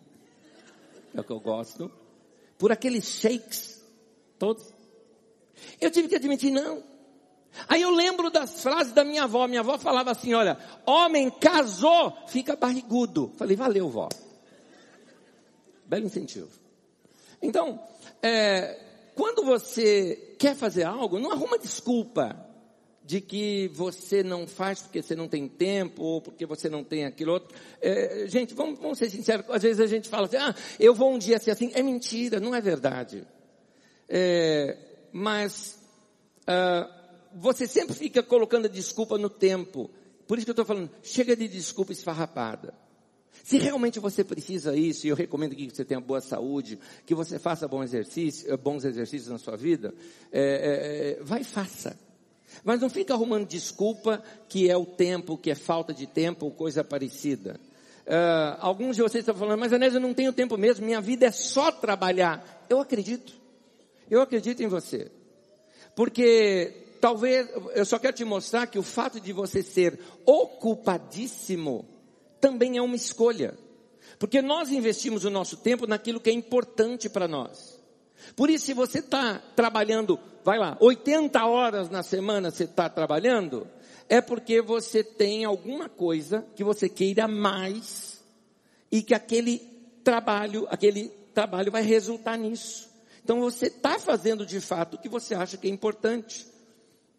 é 1.13 1.19
o 1.19 1.23
que 1.23 1.31
eu 1.31 1.39
gosto, 1.39 1.91
por 2.57 2.71
aqueles 2.71 3.05
shakes 3.05 3.83
todos? 4.37 4.73
Eu 5.79 5.91
tive 5.91 6.07
que 6.07 6.15
admitir, 6.15 6.51
não. 6.51 6.83
Aí 7.67 7.81
eu 7.81 7.91
lembro 7.91 8.29
das 8.29 8.61
frases 8.61 8.93
da 8.93 9.03
minha 9.03 9.23
avó. 9.23 9.47
Minha 9.47 9.59
avó 9.61 9.77
falava 9.77 10.11
assim: 10.11 10.33
olha, 10.33 10.57
homem 10.85 11.29
casou, 11.29 12.15
fica 12.27 12.55
barrigudo. 12.55 13.31
Falei, 13.35 13.55
valeu, 13.55 13.89
vó. 13.89 14.09
Belo 15.85 16.05
incentivo. 16.05 16.49
Então, 17.41 17.79
é, 18.21 18.79
quando 19.15 19.43
você 19.43 20.35
quer 20.39 20.55
fazer 20.55 20.83
algo, 20.83 21.19
não 21.19 21.31
arruma 21.31 21.57
desculpa 21.57 22.50
de 23.11 23.19
que 23.19 23.67
você 23.73 24.23
não 24.23 24.47
faz 24.47 24.83
porque 24.83 25.01
você 25.01 25.17
não 25.17 25.27
tem 25.27 25.45
tempo 25.45 26.01
ou 26.01 26.21
porque 26.21 26.45
você 26.45 26.69
não 26.69 26.81
tem 26.81 27.03
aquilo 27.03 27.33
outro. 27.33 27.53
É, 27.81 28.25
gente, 28.25 28.53
vamos, 28.53 28.79
vamos, 28.79 28.97
ser 28.97 29.09
sinceros, 29.09 29.45
às 29.49 29.61
vezes 29.61 29.81
a 29.81 29.85
gente 29.85 30.07
fala 30.07 30.27
assim, 30.27 30.37
ah, 30.37 30.55
eu 30.79 30.95
vou 30.95 31.13
um 31.13 31.17
dia 31.17 31.37
ser 31.37 31.51
assim. 31.51 31.71
É 31.73 31.83
mentira, 31.83 32.39
não 32.39 32.55
é 32.55 32.61
verdade. 32.61 33.27
É, 34.07 34.77
mas 35.11 35.77
ah, 36.47 36.89
você 37.35 37.67
sempre 37.67 37.93
fica 37.93 38.23
colocando 38.23 38.67
a 38.67 38.69
desculpa 38.69 39.17
no 39.17 39.29
tempo. 39.29 39.91
Por 40.25 40.37
isso 40.37 40.45
que 40.45 40.51
eu 40.51 40.53
estou 40.53 40.63
falando, 40.63 40.89
chega 41.03 41.35
de 41.35 41.49
desculpa 41.49 41.91
esfarrapada. 41.91 42.73
Se 43.43 43.57
realmente 43.57 43.99
você 43.99 44.23
precisa 44.23 44.73
isso, 44.73 45.05
e 45.05 45.09
eu 45.09 45.17
recomendo 45.17 45.53
que 45.53 45.69
você 45.69 45.83
tenha 45.83 45.99
boa 45.99 46.21
saúde, 46.21 46.79
que 47.05 47.13
você 47.13 47.37
faça 47.37 47.67
bom 47.67 47.83
exercício, 47.83 48.57
bons 48.57 48.85
exercícios 48.85 49.29
na 49.29 49.37
sua 49.37 49.57
vida, 49.57 49.93
é, 50.31 50.39
é, 50.39 51.19
é 51.19 51.23
vai 51.25 51.43
faça. 51.43 51.99
Mas 52.63 52.81
não 52.81 52.89
fica 52.89 53.13
arrumando 53.13 53.47
desculpa 53.47 54.23
que 54.47 54.69
é 54.69 54.77
o 54.77 54.85
tempo, 54.85 55.37
que 55.37 55.51
é 55.51 55.55
falta 55.55 55.93
de 55.93 56.05
tempo 56.05 56.45
ou 56.45 56.51
coisa 56.51 56.83
parecida. 56.83 57.59
Uh, 58.05 58.57
alguns 58.59 58.95
de 58.95 59.01
vocês 59.01 59.21
estão 59.21 59.35
falando, 59.35 59.59
mas 59.59 59.73
Anésio, 59.73 59.97
eu 59.97 60.01
não 60.01 60.13
tenho 60.13 60.33
tempo 60.33 60.57
mesmo, 60.57 60.85
minha 60.85 61.01
vida 61.01 61.25
é 61.25 61.31
só 61.31 61.71
trabalhar. 61.71 62.65
Eu 62.69 62.79
acredito. 62.79 63.33
Eu 64.09 64.21
acredito 64.21 64.61
em 64.61 64.67
você. 64.67 65.11
Porque 65.95 66.73
talvez, 66.99 67.49
eu 67.73 67.85
só 67.85 67.97
quero 67.97 68.15
te 68.15 68.25
mostrar 68.25 68.67
que 68.67 68.79
o 68.79 68.83
fato 68.83 69.19
de 69.19 69.33
você 69.33 69.63
ser 69.63 69.99
ocupadíssimo 70.25 71.85
também 72.39 72.77
é 72.77 72.81
uma 72.81 72.95
escolha. 72.95 73.57
Porque 74.19 74.41
nós 74.41 74.71
investimos 74.71 75.25
o 75.25 75.29
nosso 75.29 75.57
tempo 75.57 75.87
naquilo 75.87 76.19
que 76.19 76.29
é 76.29 76.33
importante 76.33 77.09
para 77.09 77.27
nós. 77.27 77.79
Por 78.35 78.49
isso, 78.49 78.65
se 78.65 78.73
você 78.73 78.99
está 78.99 79.41
trabalhando, 79.55 80.19
vai 80.43 80.57
lá, 80.57 80.77
80 80.79 81.45
horas 81.45 81.89
na 81.89 82.03
semana 82.03 82.51
você 82.51 82.63
está 82.63 82.89
trabalhando, 82.89 83.67
é 84.09 84.19
porque 84.19 84.61
você 84.61 85.03
tem 85.03 85.45
alguma 85.45 85.87
coisa 85.87 86.45
que 86.55 86.63
você 86.63 86.89
queira 86.89 87.27
mais 87.27 88.21
e 88.91 89.01
que 89.01 89.13
aquele 89.13 89.59
trabalho, 90.03 90.67
aquele 90.69 91.09
trabalho 91.33 91.71
vai 91.71 91.83
resultar 91.83 92.37
nisso. 92.37 92.89
Então 93.23 93.39
você 93.39 93.67
está 93.67 93.99
fazendo 93.99 94.45
de 94.45 94.59
fato 94.59 94.95
o 94.95 94.97
que 94.97 95.07
você 95.07 95.33
acha 95.33 95.57
que 95.57 95.67
é 95.67 95.69
importante. 95.69 96.45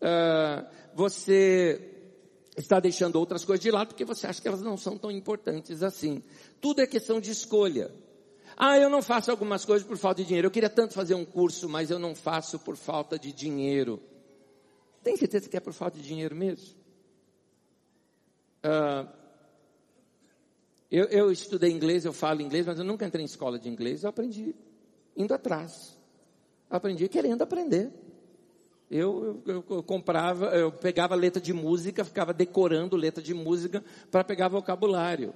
Uh, 0.01 0.67
você 0.95 1.81
está 2.57 2.81
deixando 2.81 3.17
outras 3.17 3.45
coisas 3.45 3.63
de 3.63 3.71
lado 3.71 3.89
porque 3.89 4.05
você 4.05 4.27
acha 4.27 4.43
que 4.43 4.49
elas 4.49 4.61
não 4.61 4.77
são 4.77 4.99
tão 4.99 5.11
importantes 5.11 5.83
assim. 5.83 6.23
Tudo 6.61 6.83
é 6.83 6.87
questão 6.87 7.21
de 7.21 7.31
escolha. 7.31 7.91
Ah, 8.57 8.79
eu 8.79 8.91
não 8.91 9.03
faço 9.03 9.31
algumas 9.31 9.65
coisas 9.65 9.87
por 9.87 9.97
falta 9.97 10.23
de 10.23 10.29
dinheiro. 10.29 10.47
Eu 10.47 10.51
queria 10.51 10.71
tanto 10.71 10.95
fazer 10.95 11.15
um 11.15 11.25
curso, 11.25 11.69
mas 11.69 11.91
eu 11.91 11.99
não 11.99 12.15
faço 12.15 12.59
por 12.59 12.77
falta 12.77 13.19
de 13.19 13.33
dinheiro. 13.33 14.01
Tem 15.03 15.17
certeza 15.17 15.49
que 15.49 15.57
é 15.57 15.61
por 15.61 15.73
falta 15.73 15.99
de 15.99 16.05
dinheiro 16.05 16.35
mesmo? 16.37 16.75
Uh, 18.65 19.09
eu, 20.91 21.07
eu, 21.07 21.33
estudei 21.33 21.71
inglês, 21.71 22.05
eu 22.05 22.13
falo 22.13 22.43
inglês, 22.43 22.67
mas 22.67 22.79
eu 22.79 22.85
nunca 22.85 23.07
entrei 23.07 23.23
em 23.23 23.27
escola 23.27 23.59
de 23.59 23.69
inglês. 23.69 24.05
Eu 24.05 24.11
aprendi 24.11 24.55
indo 25.17 25.35
atrás. 25.35 25.99
Aprendi 26.71 27.09
querendo 27.09 27.43
aprender. 27.43 27.91
Eu, 28.91 29.43
eu, 29.47 29.65
eu, 29.71 29.83
comprava, 29.83 30.47
eu 30.55 30.71
pegava 30.71 31.15
letra 31.15 31.41
de 31.41 31.53
música, 31.53 32.05
ficava 32.05 32.35
decorando 32.35 32.95
letra 32.95 33.23
de 33.23 33.33
música 33.33 33.83
para 34.11 34.23
pegar 34.23 34.49
vocabulário. 34.49 35.33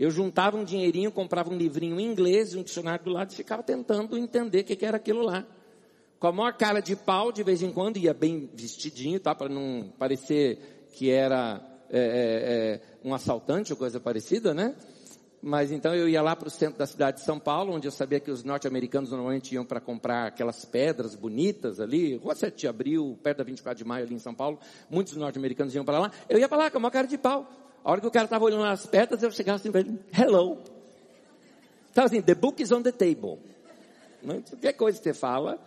Eu 0.00 0.10
juntava 0.10 0.56
um 0.56 0.64
dinheirinho, 0.64 1.12
comprava 1.12 1.50
um 1.50 1.58
livrinho 1.58 2.00
em 2.00 2.06
inglês, 2.06 2.54
um 2.54 2.62
dicionário 2.62 3.04
do 3.04 3.10
lado 3.10 3.32
e 3.32 3.34
ficava 3.34 3.62
tentando 3.62 4.16
entender 4.16 4.60
o 4.60 4.64
que, 4.64 4.74
que 4.74 4.86
era 4.86 4.96
aquilo 4.96 5.20
lá. 5.20 5.46
Com 6.18 6.26
a 6.26 6.32
maior 6.32 6.54
cara 6.54 6.80
de 6.80 6.96
pau, 6.96 7.30
de 7.30 7.42
vez 7.42 7.62
em 7.62 7.70
quando, 7.70 7.98
ia 7.98 8.14
bem 8.14 8.48
vestidinho, 8.54 9.20
tá? 9.20 9.34
Para 9.34 9.50
não 9.50 9.92
parecer 9.98 10.86
que 10.94 11.10
era 11.10 11.60
é, 11.90 11.98
é, 11.98 12.00
é, 12.00 12.80
um 13.04 13.12
assaltante 13.12 13.74
ou 13.74 13.78
coisa 13.78 14.00
parecida, 14.00 14.54
né? 14.54 14.74
Mas 15.42 15.70
então 15.70 15.94
eu 15.94 16.08
ia 16.08 16.22
lá 16.22 16.34
para 16.34 16.48
o 16.48 16.50
centro 16.50 16.78
da 16.78 16.86
cidade 16.86 17.18
de 17.18 17.24
São 17.24 17.38
Paulo, 17.38 17.74
onde 17.74 17.86
eu 17.86 17.92
sabia 17.92 18.20
que 18.20 18.30
os 18.30 18.42
norte-americanos 18.42 19.10
normalmente 19.10 19.54
iam 19.54 19.66
para 19.66 19.80
comprar 19.80 20.28
aquelas 20.28 20.64
pedras 20.64 21.14
bonitas 21.14 21.78
ali, 21.78 22.16
Rua 22.16 22.34
7 22.34 22.58
de 22.58 22.66
Abril, 22.66 23.18
perto 23.22 23.38
da 23.38 23.44
24 23.44 23.76
de 23.76 23.84
Maio 23.86 24.06
ali 24.06 24.14
em 24.14 24.18
São 24.18 24.34
Paulo. 24.34 24.58
Muitos 24.88 25.14
norte-americanos 25.14 25.74
iam 25.74 25.84
para 25.84 25.98
lá. 25.98 26.10
Eu 26.26 26.38
ia 26.38 26.48
para 26.48 26.56
lá 26.56 26.70
com 26.70 26.78
uma 26.78 26.90
cara 26.90 27.06
de 27.06 27.18
pau. 27.18 27.46
A 27.84 27.90
hora 27.90 28.00
que 28.00 28.06
o 28.06 28.10
cara 28.10 28.24
estava 28.24 28.44
olhando 28.44 28.64
as 28.64 28.86
pedras, 28.86 29.22
eu 29.22 29.30
chegava 29.30 29.56
assim 29.56 29.70
para 29.70 29.80
ele, 29.80 29.98
hello. 30.16 30.58
Estava 31.88 32.06
assim, 32.06 32.20
the 32.20 32.34
book 32.34 32.62
is 32.62 32.70
on 32.70 32.82
the 32.82 32.92
table. 32.92 33.38
Né? 34.22 34.42
Qualquer 34.48 34.72
coisa 34.74 34.98
que 34.98 35.04
você 35.04 35.14
fala, 35.14 35.58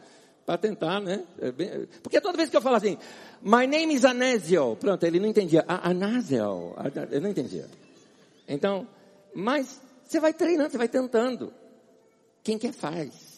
para 0.46 0.58
tentar, 0.58 1.00
né? 1.02 1.24
É 1.40 1.52
bem... 1.52 1.88
Porque 2.02 2.22
toda 2.22 2.38
vez 2.38 2.50
que 2.50 2.58
eu 2.58 2.62
falo 2.62 2.76
assim, 2.76 2.98
my 3.42 3.66
name 3.68 3.94
is 3.94 4.06
Anésio, 4.06 4.78
pronto, 4.80 5.04
ele 5.06 5.20
não 5.20 5.28
entendia. 5.28 5.66
Anésio, 5.68 6.76
ele 7.10 7.20
não 7.22 7.30
entendia. 7.30 7.68
Então, 8.48 8.88
mas 9.34 9.82
você 10.06 10.20
vai 10.20 10.34
treinando, 10.34 10.72
você 10.72 10.78
vai 10.78 10.88
tentando. 10.88 11.54
Quem 12.44 12.58
quer 12.58 12.74
faz. 12.74 13.34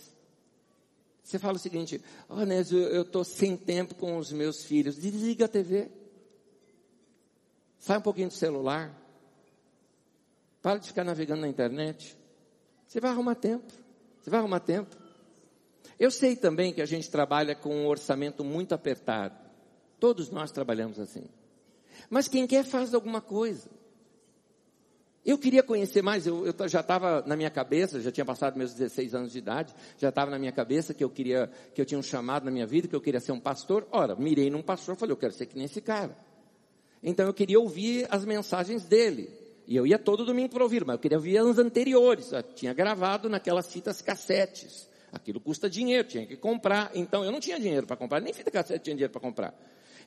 Você 1.24 1.40
fala 1.40 1.56
o 1.56 1.60
seguinte, 1.60 2.00
oh, 2.30 2.46
Nésio, 2.46 2.78
eu 2.78 3.02
estou 3.02 3.24
sem 3.24 3.58
tempo 3.58 3.96
com 3.96 4.18
os 4.18 4.32
meus 4.32 4.64
filhos. 4.64 4.96
Desliga 4.96 5.46
a 5.46 5.48
TV. 5.48 5.90
Sai 7.86 8.00
um 8.00 8.02
pouquinho 8.02 8.30
do 8.30 8.34
celular. 8.34 9.00
Para 10.60 10.80
de 10.80 10.88
ficar 10.88 11.04
navegando 11.04 11.42
na 11.42 11.48
internet. 11.48 12.18
Você 12.88 13.00
vai 13.00 13.12
arrumar 13.12 13.36
tempo. 13.36 13.72
Você 14.20 14.28
vai 14.28 14.40
arrumar 14.40 14.60
tempo. 14.60 14.96
Eu 16.00 16.10
sei 16.10 16.36
também 16.36 16.74
que 16.74 16.82
a 16.82 16.86
gente 16.88 17.12
trabalha 17.12 17.54
com 17.54 17.70
um 17.70 17.86
orçamento 17.86 18.44
muito 18.44 18.74
apertado. 18.74 19.36
Todos 20.00 20.32
nós 20.32 20.50
trabalhamos 20.50 21.00
assim. 21.00 21.26
Mas 22.10 22.28
quem 22.28 22.48
quer 22.48 22.66
faz 22.66 22.92
alguma 22.96 23.22
coisa. 23.22 23.70
Eu 25.24 25.38
queria 25.38 25.62
conhecer 25.62 26.02
mais, 26.02 26.26
eu, 26.26 26.44
eu 26.44 26.68
já 26.68 26.80
estava 26.80 27.22
na 27.22 27.36
minha 27.36 27.52
cabeça, 27.52 28.02
já 28.02 28.12
tinha 28.12 28.26
passado 28.26 28.58
meus 28.58 28.74
16 28.74 29.14
anos 29.14 29.32
de 29.32 29.38
idade, 29.38 29.76
já 30.00 30.10
estava 30.10 30.32
na 30.32 30.40
minha 30.40 30.52
cabeça 30.52 30.92
que 30.92 31.04
eu 31.04 31.10
queria, 31.10 31.52
que 31.76 31.80
eu 31.80 31.86
tinha 31.86 32.00
um 32.00 32.04
chamado 32.04 32.46
na 32.46 32.52
minha 32.52 32.66
vida, 32.66 32.88
que 32.88 32.96
eu 32.96 33.02
queria 33.02 33.20
ser 33.20 33.32
um 33.32 33.40
pastor. 33.40 33.88
Ora, 33.92 34.16
mirei 34.16 34.50
num 34.50 34.64
pastor, 34.64 34.96
falei, 34.96 35.14
eu 35.14 35.18
quero 35.18 35.34
ser 35.34 35.46
que 35.46 35.56
nem 35.56 35.66
esse 35.66 35.82
cara. 35.82 36.18
Então 37.02 37.26
eu 37.26 37.34
queria 37.34 37.60
ouvir 37.60 38.08
as 38.10 38.26
mensagens 38.26 38.84
dele. 38.86 39.30
E 39.68 39.76
eu 39.76 39.86
ia 39.88 39.98
todo 39.98 40.26
domingo 40.26 40.50
para 40.50 40.64
ouvir, 40.64 40.86
mas 40.86 40.96
eu 40.96 41.00
queria 41.00 41.18
ouvir 41.18 41.38
as 41.38 41.58
anteriores. 41.58 42.32
Eu 42.32 42.44
tinha 42.44 42.74
gravado 42.74 43.30
naquelas 43.30 43.72
fitas 43.72 44.02
cassetes. 44.02 44.88
Aquilo 45.12 45.40
custa 45.40 45.70
dinheiro, 45.70 46.08
tinha 46.08 46.26
que 46.26 46.36
comprar. 46.36 46.92
Então 46.94 47.24
eu 47.24 47.32
não 47.32 47.40
tinha 47.40 47.60
dinheiro 47.60 47.88
para 47.88 47.96
comprar, 47.96 48.20
nem 48.20 48.34
fita 48.34 48.52
cassete 48.52 48.84
tinha 48.84 48.96
dinheiro 48.96 49.12
para 49.12 49.22
comprar. 49.22 49.56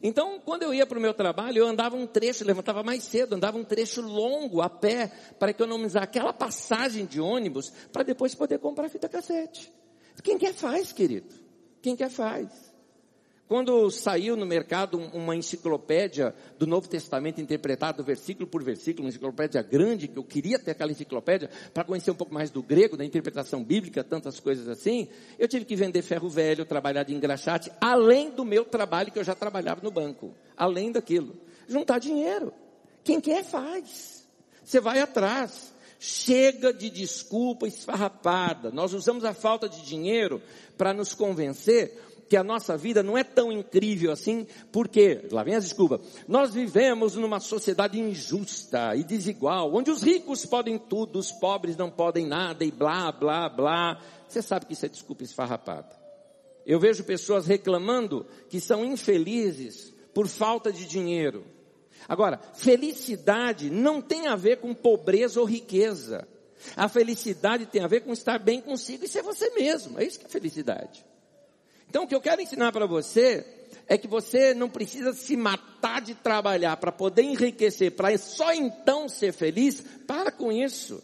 Então, 0.03 0.41
quando 0.45 0.63
eu 0.63 0.73
ia 0.73 0.87
para 0.87 0.97
o 0.97 1.01
meu 1.01 1.13
trabalho, 1.13 1.59
eu 1.59 1.67
andava 1.67 1.97
um 1.97 2.07
trecho, 2.07 2.45
levantava 2.45 2.85
mais 2.85 3.03
cedo, 3.03 3.35
andava 3.35 3.59
um 3.59 3.65
trecho 3.65 4.01
longo 4.01 4.61
a 4.61 4.71
pé, 4.71 5.11
para 5.39 5.51
economizar 5.51 6.05
aquela 6.05 6.33
passagem 6.33 7.05
de 7.05 7.21
ônibus, 7.21 7.73
para 7.93 8.05
depois 8.05 8.35
poder 8.35 8.61
comprar 8.61 8.89
fita 8.89 9.09
cassete. 9.09 9.73
Quem 10.23 10.39
quer 10.39 10.55
faz, 10.55 10.93
querido. 10.93 11.35
Quem 11.83 11.97
quer 11.97 12.11
faz. 12.11 12.68
Quando 13.49 13.91
saiu 13.91 14.37
no 14.37 14.45
mercado 14.45 14.99
uma 14.99 15.35
enciclopédia 15.35 16.35
do 16.59 16.67
Novo 16.67 16.87
Testamento 16.87 17.41
interpretado 17.41 18.05
versículo 18.05 18.47
por 18.47 18.63
versículo, 18.63 19.05
uma 19.05 19.09
enciclopédia 19.09 19.63
grande, 19.63 20.07
que 20.07 20.19
eu 20.19 20.23
queria 20.23 20.59
ter 20.59 20.73
aquela 20.73 20.93
enciclopédia 20.93 21.49
para 21.73 21.83
conhecer 21.83 22.11
um 22.11 22.15
pouco 22.15 22.35
mais 22.35 22.51
do 22.51 22.63
grego, 22.63 22.95
da 22.95 23.07
interpretação 23.07 23.65
bíblica, 23.65 24.05
tantas 24.05 24.39
coisas 24.39 24.69
assim, 24.69 25.09
eu 25.39 25.49
tive 25.49 25.65
que 25.65 25.75
vender 25.75 26.03
ferro 26.03 26.29
velho, 26.29 26.67
trabalhar 26.67 27.05
de 27.05 27.15
engraxate, 27.15 27.73
além 27.81 28.31
do 28.31 28.45
meu 28.45 28.67
trabalho 28.67 29.11
que 29.11 29.19
eu 29.19 29.25
já 29.25 29.35
trabalhava 29.35 29.81
no 29.83 29.91
banco, 29.91 30.35
além 30.55 30.93
daquilo. 30.93 31.35
Juntar 31.67 31.99
dinheiro. 31.99 32.53
Quem 33.03 33.19
quer 33.19 33.43
faz. 33.43 34.29
Você 34.63 34.79
vai 34.79 35.01
atrás. 35.01 35.73
Chega 35.99 36.73
de 36.73 36.91
desculpa 36.91 37.67
esfarrapada. 37.67 38.71
Nós 38.71 38.93
usamos 38.93 39.25
a 39.25 39.35
falta 39.35 39.69
de 39.69 39.85
dinheiro 39.85 40.41
para 40.77 40.95
nos 40.95 41.13
convencer 41.13 42.08
que 42.29 42.37
a 42.37 42.45
nossa 42.45 42.77
vida 42.77 43.03
não 43.03 43.17
é 43.17 43.25
tão 43.25 43.51
incrível 43.51 44.13
assim, 44.13 44.47
porque, 44.71 45.27
lá 45.33 45.43
vem 45.43 45.55
as 45.55 45.65
desculpas, 45.65 46.01
nós 46.27 46.53
vivemos 46.53 47.15
numa 47.15 47.41
sociedade 47.41 47.99
injusta 47.99 48.95
e 48.95 49.03
desigual, 49.03 49.75
onde 49.75 49.91
os 49.91 50.03
ricos 50.03 50.45
podem 50.45 50.79
tudo, 50.79 51.19
os 51.19 51.33
pobres 51.33 51.77
não 51.77 51.91
podem 51.91 52.27
nada 52.27 52.65
e 52.65 52.71
blá, 52.71 53.11
blá, 53.11 53.49
blá. 53.49 54.01
Você 54.29 54.43
sabe 54.43 54.67
que 54.67 54.75
isso 54.75 54.85
é 54.85 54.89
desculpa 54.89 55.25
esfarrapada. 55.25 55.97
Eu 56.67 56.79
vejo 56.79 57.03
pessoas 57.03 57.47
reclamando 57.47 58.27
que 58.51 58.61
são 58.61 58.85
infelizes 58.85 59.95
por 60.13 60.29
falta 60.29 60.71
de 60.71 60.85
dinheiro. 60.85 61.47
Agora, 62.07 62.39
felicidade 62.55 63.71
não 63.71 64.03
tem 64.03 64.27
a 64.27 64.37
ver 64.37 64.59
com 64.59 64.75
pobreza 64.75 65.41
ou 65.41 65.47
riqueza. 65.47 66.29
A 66.77 66.89
felicidade 66.89 67.67
tem 67.67 67.83
a 67.83 67.87
ver 67.87 68.01
com 68.01 68.13
estar 68.13 68.39
bem 68.39 68.61
consigo 68.61 69.05
e 69.05 69.09
ser 69.09 69.23
você 69.23 69.51
mesmo. 69.51 69.99
É 69.99 70.05
isso 70.05 70.19
que 70.19 70.27
é 70.27 70.29
felicidade. 70.29 71.05
Então, 71.89 72.05
o 72.05 72.07
que 72.07 72.15
eu 72.15 72.21
quero 72.21 72.41
ensinar 72.43 72.73
para 72.73 72.87
você 72.87 73.45
é 73.87 73.97
que 73.97 74.07
você 74.07 74.53
não 74.53 74.69
precisa 74.69 75.13
se 75.15 75.37
matar 75.37 76.03
de 76.03 76.15
trabalhar 76.15 76.77
para 76.77 76.93
poder 76.93 77.23
enriquecer, 77.23 77.93
para 77.93 78.17
só 78.19 78.53
então 78.53 79.09
ser 79.09 79.33
feliz. 79.33 79.83
Para 80.07 80.31
com 80.31 80.53
isso. 80.53 81.03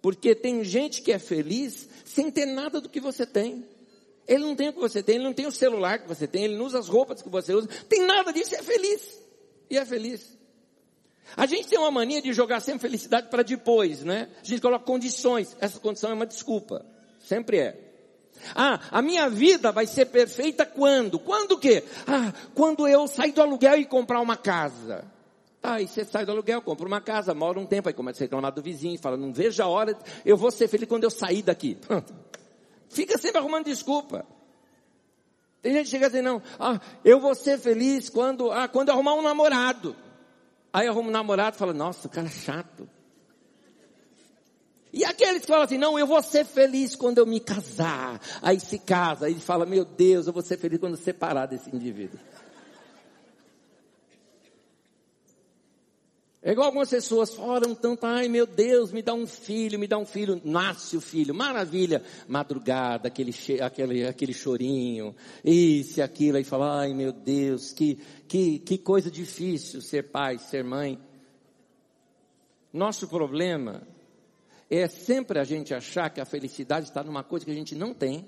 Porque 0.00 0.34
tem 0.34 0.64
gente 0.64 1.02
que 1.02 1.12
é 1.12 1.18
feliz 1.18 1.88
sem 2.04 2.30
ter 2.30 2.46
nada 2.46 2.80
do 2.80 2.88
que 2.88 3.00
você 3.00 3.26
tem. 3.26 3.64
Ele 4.26 4.44
não 4.44 4.54
tem 4.54 4.68
o 4.68 4.72
que 4.72 4.78
você 4.78 5.02
tem, 5.02 5.16
ele 5.16 5.24
não 5.24 5.32
tem 5.32 5.46
o 5.46 5.52
celular 5.52 5.98
que 5.98 6.08
você 6.08 6.28
tem, 6.28 6.44
ele 6.44 6.56
não 6.56 6.66
usa 6.66 6.78
as 6.78 6.88
roupas 6.88 7.20
que 7.20 7.28
você 7.28 7.52
usa, 7.54 7.68
tem 7.88 8.06
nada 8.06 8.32
disso 8.32 8.54
e 8.54 8.56
é 8.56 8.62
feliz. 8.62 9.20
E 9.68 9.78
é 9.78 9.84
feliz. 9.84 10.38
A 11.36 11.46
gente 11.46 11.68
tem 11.68 11.78
uma 11.78 11.90
mania 11.90 12.22
de 12.22 12.32
jogar 12.32 12.60
sempre 12.60 12.82
felicidade 12.82 13.28
para 13.28 13.42
depois, 13.42 14.04
né? 14.04 14.28
A 14.42 14.44
gente 14.44 14.60
coloca 14.60 14.84
condições. 14.84 15.56
Essa 15.60 15.80
condição 15.80 16.10
é 16.10 16.14
uma 16.14 16.26
desculpa. 16.26 16.84
Sempre 17.20 17.58
é. 17.58 17.81
Ah, 18.54 18.80
a 18.90 19.02
minha 19.02 19.28
vida 19.28 19.72
vai 19.72 19.86
ser 19.86 20.06
perfeita 20.06 20.66
quando? 20.66 21.18
Quando 21.18 21.52
o 21.52 21.58
quê? 21.58 21.84
Ah, 22.06 22.32
quando 22.54 22.86
eu 22.88 23.06
sair 23.06 23.32
do 23.32 23.42
aluguel 23.42 23.78
e 23.78 23.84
comprar 23.84 24.20
uma 24.20 24.36
casa. 24.36 25.04
Tá, 25.60 25.74
aí 25.74 25.86
você 25.86 26.04
sai 26.04 26.26
do 26.26 26.32
aluguel, 26.32 26.60
compra 26.60 26.86
uma 26.86 27.00
casa, 27.00 27.32
mora 27.32 27.58
um 27.58 27.64
tempo, 27.64 27.88
aí 27.88 27.94
começa 27.94 28.22
a 28.22 28.24
reclamar 28.24 28.52
do 28.52 28.60
vizinho, 28.60 28.98
fala, 28.98 29.16
não 29.16 29.32
vejo 29.32 29.62
a 29.62 29.66
hora, 29.68 29.96
eu 30.24 30.36
vou 30.36 30.50
ser 30.50 30.66
feliz 30.66 30.88
quando 30.88 31.04
eu 31.04 31.10
sair 31.10 31.42
daqui. 31.42 31.78
Fica 32.90 33.16
sempre 33.16 33.38
arrumando 33.38 33.66
desculpa. 33.66 34.26
Tem 35.62 35.72
gente 35.72 35.84
que 35.84 35.90
chega 35.90 36.08
assim, 36.08 36.20
não, 36.20 36.42
ah, 36.58 36.80
eu 37.04 37.20
vou 37.20 37.36
ser 37.36 37.58
feliz 37.58 38.10
quando, 38.10 38.50
ah, 38.50 38.66
quando 38.66 38.88
eu 38.88 38.94
arrumar 38.94 39.14
um 39.14 39.22
namorado. 39.22 39.94
Aí 40.72 40.88
arruma 40.88 41.08
um 41.08 41.12
namorado 41.12 41.54
e 41.54 41.58
fala, 41.58 41.72
nossa, 41.72 42.08
o 42.08 42.10
cara 42.10 42.26
é 42.26 42.30
chato. 42.30 42.88
E 44.92 45.04
aqueles 45.04 45.40
que 45.40 45.46
falam 45.46 45.64
assim, 45.64 45.78
não, 45.78 45.98
eu 45.98 46.06
vou 46.06 46.20
ser 46.22 46.44
feliz 46.44 46.94
quando 46.94 47.18
eu 47.18 47.24
me 47.24 47.40
casar. 47.40 48.20
Aí 48.42 48.60
se 48.60 48.78
casa, 48.78 49.26
aí 49.26 49.34
fala, 49.36 49.64
meu 49.64 49.84
Deus, 49.84 50.26
eu 50.26 50.32
vou 50.32 50.42
ser 50.42 50.58
feliz 50.58 50.78
quando 50.78 50.96
separar 50.96 51.46
desse 51.46 51.74
indivíduo. 51.74 52.18
É 56.44 56.50
igual 56.50 56.66
algumas 56.66 56.90
pessoas 56.90 57.32
falam 57.32 57.72
tanto, 57.72 58.04
ai 58.04 58.26
meu 58.26 58.44
Deus, 58.44 58.90
me 58.90 59.00
dá 59.00 59.14
um 59.14 59.28
filho, 59.28 59.78
me 59.78 59.86
dá 59.86 59.96
um 59.96 60.04
filho, 60.04 60.42
nasce 60.44 60.96
o 60.96 61.00
filho, 61.00 61.32
maravilha, 61.32 62.02
madrugada, 62.26 63.06
aquele, 63.06 63.32
aquele, 63.60 64.04
aquele 64.04 64.34
chorinho, 64.34 65.14
isso 65.44 66.00
e 66.00 66.02
aquilo, 66.02 66.38
aí 66.38 66.42
fala, 66.42 66.80
ai 66.80 66.92
meu 66.92 67.12
Deus, 67.12 67.70
que, 67.72 67.96
que, 68.26 68.58
que 68.58 68.76
coisa 68.76 69.08
difícil 69.08 69.80
ser 69.80 70.10
pai, 70.10 70.36
ser 70.36 70.64
mãe. 70.64 70.98
Nosso 72.72 73.06
problema 73.06 73.86
é 74.78 74.88
sempre 74.88 75.38
a 75.38 75.44
gente 75.44 75.74
achar 75.74 76.08
que 76.08 76.20
a 76.20 76.24
felicidade 76.24 76.86
está 76.86 77.04
numa 77.04 77.22
coisa 77.22 77.44
que 77.44 77.50
a 77.50 77.54
gente 77.54 77.74
não 77.74 77.92
tem, 77.92 78.26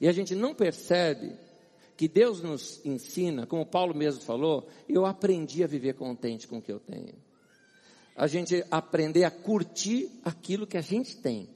e 0.00 0.08
a 0.08 0.12
gente 0.12 0.34
não 0.34 0.54
percebe 0.54 1.36
que 1.96 2.08
Deus 2.08 2.42
nos 2.42 2.84
ensina, 2.84 3.46
como 3.46 3.64
Paulo 3.64 3.94
mesmo 3.94 4.22
falou, 4.22 4.68
eu 4.88 5.06
aprendi 5.06 5.62
a 5.62 5.68
viver 5.68 5.94
contente 5.94 6.48
com 6.48 6.58
o 6.58 6.62
que 6.62 6.72
eu 6.72 6.80
tenho. 6.80 7.14
A 8.16 8.26
gente 8.26 8.64
aprender 8.70 9.22
a 9.22 9.30
curtir 9.30 10.10
aquilo 10.24 10.66
que 10.66 10.76
a 10.76 10.80
gente 10.80 11.16
tem. 11.16 11.48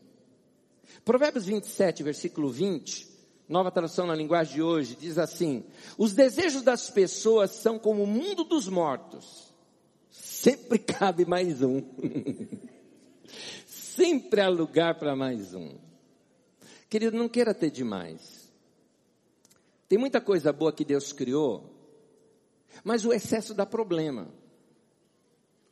Provérbios 1.04 1.46
27, 1.46 2.04
versículo 2.04 2.48
20, 2.48 3.08
nova 3.48 3.72
tradução 3.72 4.06
na 4.06 4.14
linguagem 4.14 4.54
de 4.54 4.62
hoje, 4.62 4.94
diz 4.94 5.18
assim: 5.18 5.64
Os 5.98 6.12
desejos 6.12 6.62
das 6.62 6.88
pessoas 6.88 7.50
são 7.50 7.78
como 7.78 8.04
o 8.04 8.06
mundo 8.06 8.44
dos 8.44 8.68
mortos. 8.68 9.52
Sempre 10.10 10.78
cabe 10.78 11.24
mais 11.26 11.60
um. 11.60 11.82
Sempre 13.96 14.42
há 14.42 14.48
lugar 14.50 14.96
para 14.96 15.16
mais 15.16 15.54
um. 15.54 15.74
Querido, 16.86 17.16
não 17.16 17.30
queira 17.30 17.54
ter 17.54 17.70
demais. 17.70 18.52
Tem 19.88 19.98
muita 19.98 20.20
coisa 20.20 20.52
boa 20.52 20.70
que 20.70 20.84
Deus 20.84 21.14
criou, 21.14 21.74
mas 22.84 23.06
o 23.06 23.12
excesso 23.12 23.54
dá 23.54 23.64
problema. 23.64 24.28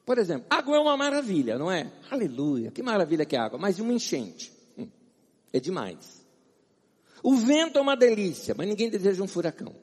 Por 0.07 0.17
exemplo, 0.17 0.47
água 0.49 0.77
é 0.77 0.81
uma 0.81 0.97
maravilha, 0.97 1.59
não 1.59 1.71
é? 1.71 1.93
Aleluia, 2.11 2.71
que 2.71 2.83
maravilha 2.83 3.27
que 3.27 3.37
é 3.37 3.39
água, 3.39 3.59
mas 3.59 3.79
uma 3.79 3.93
enchente 3.93 4.51
hum, 4.79 4.89
é 5.53 5.61
demais. 5.61 6.25
O 7.23 7.37
vento 7.37 7.79
é 7.79 7.83
uma 7.83 7.97
delícia, 7.97 8.55
mas 8.57 8.67
ninguém 8.67 8.89
deseja 8.89 9.23
um 9.23 9.29
furacão. 9.29 9.75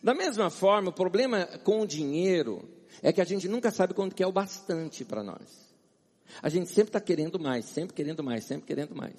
Da 0.00 0.14
mesma 0.14 0.50
forma, 0.50 0.90
o 0.90 0.92
problema 0.92 1.46
com 1.64 1.80
o 1.80 1.86
dinheiro 1.86 2.68
é 3.02 3.12
que 3.12 3.20
a 3.20 3.24
gente 3.24 3.48
nunca 3.48 3.72
sabe 3.72 3.92
quando 3.92 4.14
que 4.14 4.22
é 4.22 4.26
o 4.26 4.32
bastante 4.32 5.04
para 5.04 5.22
nós. 5.24 5.73
A 6.42 6.48
gente 6.48 6.68
sempre 6.68 6.88
está 6.88 7.00
querendo 7.00 7.38
mais, 7.38 7.64
sempre 7.66 7.94
querendo 7.94 8.22
mais, 8.22 8.44
sempre 8.44 8.66
querendo 8.66 8.94
mais. 8.94 9.14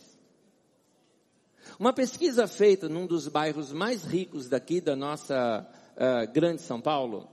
Uma 1.79 1.93
pesquisa 1.93 2.47
feita 2.47 2.87
num 2.87 3.05
dos 3.05 3.27
bairros 3.27 3.71
mais 3.71 4.03
ricos 4.03 4.47
daqui 4.47 4.79
da 4.79 4.95
nossa 4.95 5.67
uh, 5.95 6.31
grande 6.31 6.61
São 6.61 6.79
Paulo, 6.79 7.27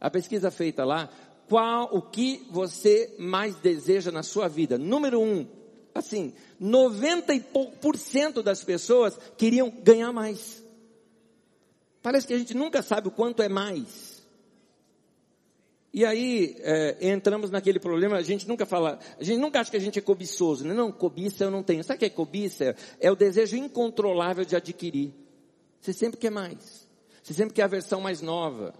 a 0.00 0.10
pesquisa 0.10 0.50
feita 0.50 0.84
lá, 0.84 1.10
qual 1.48 1.88
o 1.92 2.02
que 2.02 2.46
você 2.50 3.14
mais 3.18 3.56
deseja 3.56 4.10
na 4.10 4.22
sua 4.22 4.48
vida? 4.48 4.78
Número 4.78 5.20
um, 5.20 5.46
assim, 5.94 6.34
90 6.58 7.34
e 7.34 7.40
pouco 7.40 7.76
por 7.78 7.96
cento 7.96 8.42
das 8.42 8.64
pessoas 8.64 9.18
queriam 9.36 9.70
ganhar 9.70 10.12
mais. 10.12 10.62
Parece 12.02 12.26
que 12.26 12.34
a 12.34 12.38
gente 12.38 12.54
nunca 12.54 12.82
sabe 12.82 13.08
o 13.08 13.10
quanto 13.10 13.42
é 13.42 13.48
mais. 13.48 14.15
E 15.96 16.04
aí 16.04 16.54
é, 16.58 17.08
entramos 17.08 17.50
naquele 17.50 17.80
problema, 17.80 18.18
a 18.18 18.22
gente 18.22 18.46
nunca 18.46 18.66
fala, 18.66 18.98
a 19.18 19.24
gente 19.24 19.38
nunca 19.40 19.60
acha 19.60 19.70
que 19.70 19.78
a 19.78 19.80
gente 19.80 19.98
é 19.98 20.02
cobiçoso, 20.02 20.62
né? 20.62 20.74
não, 20.74 20.92
cobiça 20.92 21.44
eu 21.44 21.50
não 21.50 21.62
tenho. 21.62 21.82
Sabe 21.82 21.96
o 21.96 21.98
que 22.00 22.04
é 22.04 22.10
cobiça? 22.10 22.76
É 23.00 23.10
o 23.10 23.16
desejo 23.16 23.56
incontrolável 23.56 24.44
de 24.44 24.54
adquirir. 24.54 25.14
Você 25.80 25.94
sempre 25.94 26.20
quer 26.20 26.28
mais. 26.30 26.86
Você 27.22 27.32
sempre 27.32 27.54
quer 27.54 27.62
a 27.62 27.66
versão 27.66 27.98
mais 27.98 28.20
nova. 28.20 28.74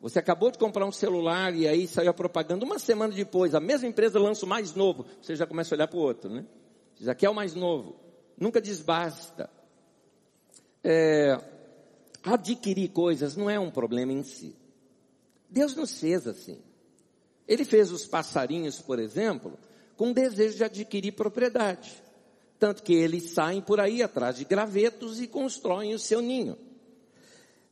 Você 0.00 0.20
acabou 0.20 0.48
de 0.52 0.58
comprar 0.58 0.86
um 0.86 0.92
celular 0.92 1.52
e 1.56 1.66
aí 1.66 1.88
saiu 1.88 2.10
a 2.10 2.14
propaganda. 2.14 2.64
Uma 2.64 2.78
semana 2.78 3.12
depois, 3.12 3.52
a 3.52 3.58
mesma 3.58 3.88
empresa 3.88 4.20
lança 4.20 4.46
o 4.46 4.48
mais 4.48 4.72
novo. 4.72 5.04
Você 5.20 5.34
já 5.34 5.48
começa 5.48 5.74
a 5.74 5.76
olhar 5.76 5.88
para 5.88 5.98
o 5.98 6.02
outro, 6.02 6.30
né? 6.30 6.46
Você 6.94 7.04
já 7.04 7.16
quer 7.16 7.30
o 7.30 7.34
mais 7.34 7.52
novo. 7.52 7.96
Nunca 8.38 8.60
desbasta. 8.60 9.50
É, 10.84 11.36
adquirir 12.22 12.90
coisas 12.90 13.36
não 13.36 13.50
é 13.50 13.58
um 13.58 13.72
problema 13.72 14.12
em 14.12 14.22
si. 14.22 14.59
Deus 15.50 15.74
nos 15.74 15.98
fez 15.98 16.26
assim. 16.26 16.60
Ele 17.46 17.64
fez 17.64 17.90
os 17.90 18.06
passarinhos, 18.06 18.80
por 18.80 18.98
exemplo, 18.98 19.58
com 19.96 20.12
desejo 20.12 20.56
de 20.56 20.64
adquirir 20.64 21.12
propriedade. 21.12 22.00
Tanto 22.58 22.82
que 22.82 22.94
eles 22.94 23.30
saem 23.30 23.60
por 23.60 23.80
aí 23.80 24.02
atrás 24.02 24.36
de 24.36 24.44
gravetos 24.44 25.20
e 25.20 25.26
constroem 25.26 25.94
o 25.94 25.98
seu 25.98 26.20
ninho. 26.20 26.56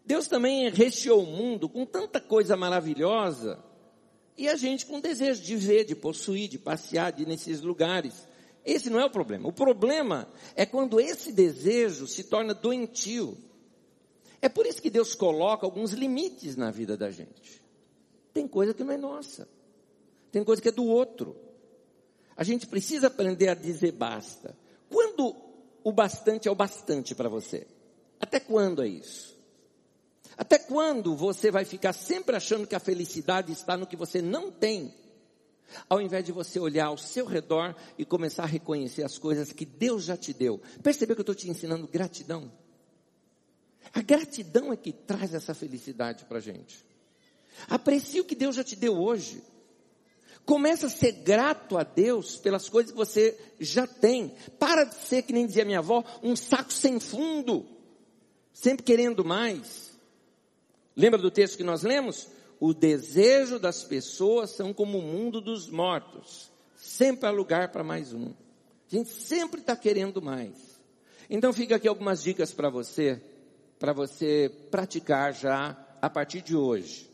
Deus 0.04 0.26
também 0.26 0.68
recheou 0.70 1.22
o 1.22 1.26
mundo 1.26 1.68
com 1.68 1.84
tanta 1.84 2.20
coisa 2.20 2.56
maravilhosa 2.56 3.62
e 4.36 4.48
a 4.48 4.56
gente 4.56 4.86
com 4.86 5.00
desejo 5.00 5.42
de 5.42 5.54
ver, 5.56 5.84
de 5.84 5.94
possuir, 5.94 6.48
de 6.48 6.58
passear, 6.58 7.12
de 7.12 7.22
ir 7.22 7.26
nesses 7.26 7.60
lugares. 7.60 8.26
Esse 8.64 8.88
não 8.88 8.98
é 8.98 9.04
o 9.04 9.10
problema. 9.10 9.48
O 9.48 9.52
problema 9.52 10.28
é 10.56 10.64
quando 10.64 11.00
esse 11.00 11.32
desejo 11.32 12.06
se 12.06 12.24
torna 12.24 12.54
doentio. 12.54 13.36
É 14.40 14.48
por 14.48 14.66
isso 14.66 14.80
que 14.80 14.90
Deus 14.90 15.14
coloca 15.14 15.66
alguns 15.66 15.92
limites 15.92 16.56
na 16.56 16.70
vida 16.70 16.96
da 16.96 17.10
gente. 17.10 17.60
Tem 18.32 18.46
coisa 18.46 18.74
que 18.74 18.84
não 18.84 18.92
é 18.92 18.96
nossa. 18.96 19.48
Tem 20.30 20.44
coisa 20.44 20.60
que 20.60 20.68
é 20.68 20.72
do 20.72 20.84
outro. 20.84 21.36
A 22.36 22.44
gente 22.44 22.66
precisa 22.66 23.08
aprender 23.08 23.48
a 23.48 23.54
dizer 23.54 23.92
basta. 23.92 24.56
Quando 24.88 25.34
o 25.82 25.92
bastante 25.92 26.48
é 26.48 26.50
o 26.50 26.54
bastante 26.54 27.14
para 27.14 27.28
você? 27.28 27.66
Até 28.20 28.38
quando 28.40 28.82
é 28.82 28.88
isso? 28.88 29.36
Até 30.36 30.58
quando 30.58 31.16
você 31.16 31.50
vai 31.50 31.64
ficar 31.64 31.92
sempre 31.92 32.36
achando 32.36 32.66
que 32.66 32.76
a 32.76 32.80
felicidade 32.80 33.52
está 33.52 33.76
no 33.76 33.86
que 33.86 33.96
você 33.96 34.22
não 34.22 34.52
tem? 34.52 34.94
Ao 35.88 36.00
invés 36.00 36.24
de 36.24 36.32
você 36.32 36.58
olhar 36.60 36.86
ao 36.86 36.96
seu 36.96 37.26
redor 37.26 37.74
e 37.98 38.04
começar 38.04 38.44
a 38.44 38.46
reconhecer 38.46 39.02
as 39.02 39.18
coisas 39.18 39.52
que 39.52 39.66
Deus 39.66 40.04
já 40.04 40.16
te 40.16 40.32
deu. 40.32 40.60
Percebeu 40.82 41.16
que 41.16 41.20
eu 41.20 41.22
estou 41.22 41.34
te 41.34 41.50
ensinando 41.50 41.88
gratidão? 41.88 42.50
A 43.92 44.00
gratidão 44.00 44.72
é 44.72 44.76
que 44.76 44.92
traz 44.92 45.34
essa 45.34 45.54
felicidade 45.54 46.24
para 46.24 46.38
a 46.38 46.40
gente. 46.40 46.84
Aprecie 47.68 48.20
o 48.20 48.24
que 48.24 48.34
Deus 48.34 48.56
já 48.56 48.62
te 48.62 48.76
deu 48.76 48.98
hoje. 48.98 49.42
Começa 50.44 50.86
a 50.86 50.90
ser 50.90 51.12
grato 51.12 51.76
a 51.76 51.82
Deus 51.82 52.36
pelas 52.36 52.68
coisas 52.68 52.90
que 52.90 52.96
você 52.96 53.38
já 53.60 53.86
tem. 53.86 54.34
Para 54.58 54.84
de 54.84 54.94
ser, 54.94 55.22
que 55.22 55.32
nem 55.32 55.46
dizia 55.46 55.64
minha 55.64 55.80
avó, 55.80 56.02
um 56.22 56.34
saco 56.34 56.72
sem 56.72 56.98
fundo. 56.98 57.66
Sempre 58.52 58.82
querendo 58.82 59.24
mais. 59.24 59.92
Lembra 60.96 61.20
do 61.20 61.30
texto 61.30 61.56
que 61.56 61.62
nós 61.62 61.82
lemos? 61.82 62.28
O 62.58 62.72
desejo 62.72 63.58
das 63.58 63.84
pessoas 63.84 64.50
são 64.50 64.72
como 64.72 64.98
o 64.98 65.02
mundo 65.02 65.40
dos 65.40 65.68
mortos. 65.68 66.50
Sempre 66.76 67.28
há 67.28 67.30
lugar 67.30 67.70
para 67.70 67.84
mais 67.84 68.12
um. 68.12 68.30
A 68.90 68.96
gente 68.96 69.10
sempre 69.10 69.60
está 69.60 69.76
querendo 69.76 70.22
mais. 70.22 70.54
Então 71.28 71.52
fica 71.52 71.76
aqui 71.76 71.86
algumas 71.86 72.22
dicas 72.22 72.52
para 72.52 72.70
você, 72.70 73.22
para 73.78 73.92
você 73.92 74.50
praticar 74.70 75.34
já 75.34 75.76
a 76.00 76.08
partir 76.08 76.40
de 76.40 76.56
hoje. 76.56 77.07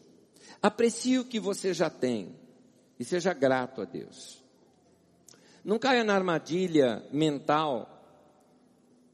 Aprecie 0.62 1.18
o 1.18 1.24
que 1.24 1.38
você 1.38 1.72
já 1.72 1.90
tem 1.90 2.34
e 2.98 3.04
seja 3.04 3.32
grato 3.32 3.82
a 3.82 3.84
Deus. 3.84 4.42
Não 5.64 5.78
caia 5.78 6.04
na 6.04 6.14
armadilha 6.14 7.04
mental 7.12 7.90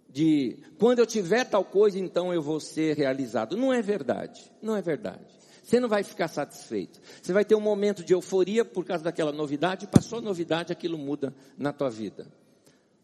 de 0.09 0.59
quando 0.79 0.99
eu 0.99 1.07
tiver 1.07 1.45
tal 1.45 1.65
coisa, 1.65 1.99
então 1.99 2.35
eu 2.35 2.43
vou 2.43 2.59
ser 2.59 2.97
realizado. 2.97 3.57
Não 3.57 3.73
é 3.73 3.81
verdade. 3.81 4.53
Não 4.61 4.77
é 4.77 4.83
verdade. 4.83 5.39
Você 5.63 5.79
não 5.79 5.89
vai 5.89 6.03
ficar 6.03 6.27
satisfeito. 6.29 7.01
Você 7.23 7.33
vai 7.33 7.45
ter 7.45 7.55
um 7.55 7.61
momento 7.61 8.03
de 8.03 8.13
euforia 8.13 8.65
por 8.65 8.85
causa 8.85 9.05
daquela 9.05 9.31
novidade, 9.31 9.87
passou 9.87 10.19
a 10.19 10.23
novidade, 10.23 10.73
aquilo 10.73 10.99
muda 10.99 11.33
na 11.57 11.73
tua 11.73 11.89
vida. 11.89 12.27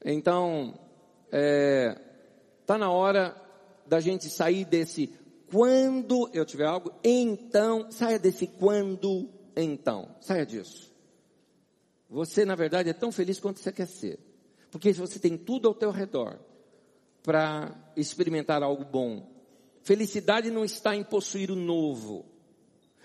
Então, 0.05 0.75
é, 1.31 2.01
Está 2.67 2.77
na 2.77 2.91
hora 2.91 3.33
da 3.87 4.01
gente 4.01 4.29
sair 4.29 4.65
desse 4.65 5.09
quando 5.51 6.29
eu 6.33 6.45
tiver 6.45 6.67
algo, 6.67 6.93
então, 7.05 7.91
saia 7.91 8.19
desse 8.19 8.47
quando, 8.47 9.29
então, 9.57 10.15
saia 10.21 10.45
disso. 10.45 10.93
Você, 12.09 12.45
na 12.45 12.55
verdade, 12.55 12.89
é 12.89 12.93
tão 12.93 13.13
feliz 13.13 13.41
quanto 13.41 13.61
você 13.61 13.73
quer 13.73 13.87
ser. 13.87 14.19
Porque 14.71 14.93
você 14.93 15.19
tem 15.19 15.37
tudo 15.37 15.69
ao 15.69 15.75
teu 15.75 15.91
redor 15.91 16.39
para 17.23 17.75
experimentar 17.97 18.63
algo 18.63 18.85
bom. 18.85 19.29
Felicidade 19.83 20.51
não 20.51 20.65
está 20.65 20.95
em 20.95 21.05
possuir 21.05 21.51
o 21.51 21.57
novo, 21.57 22.27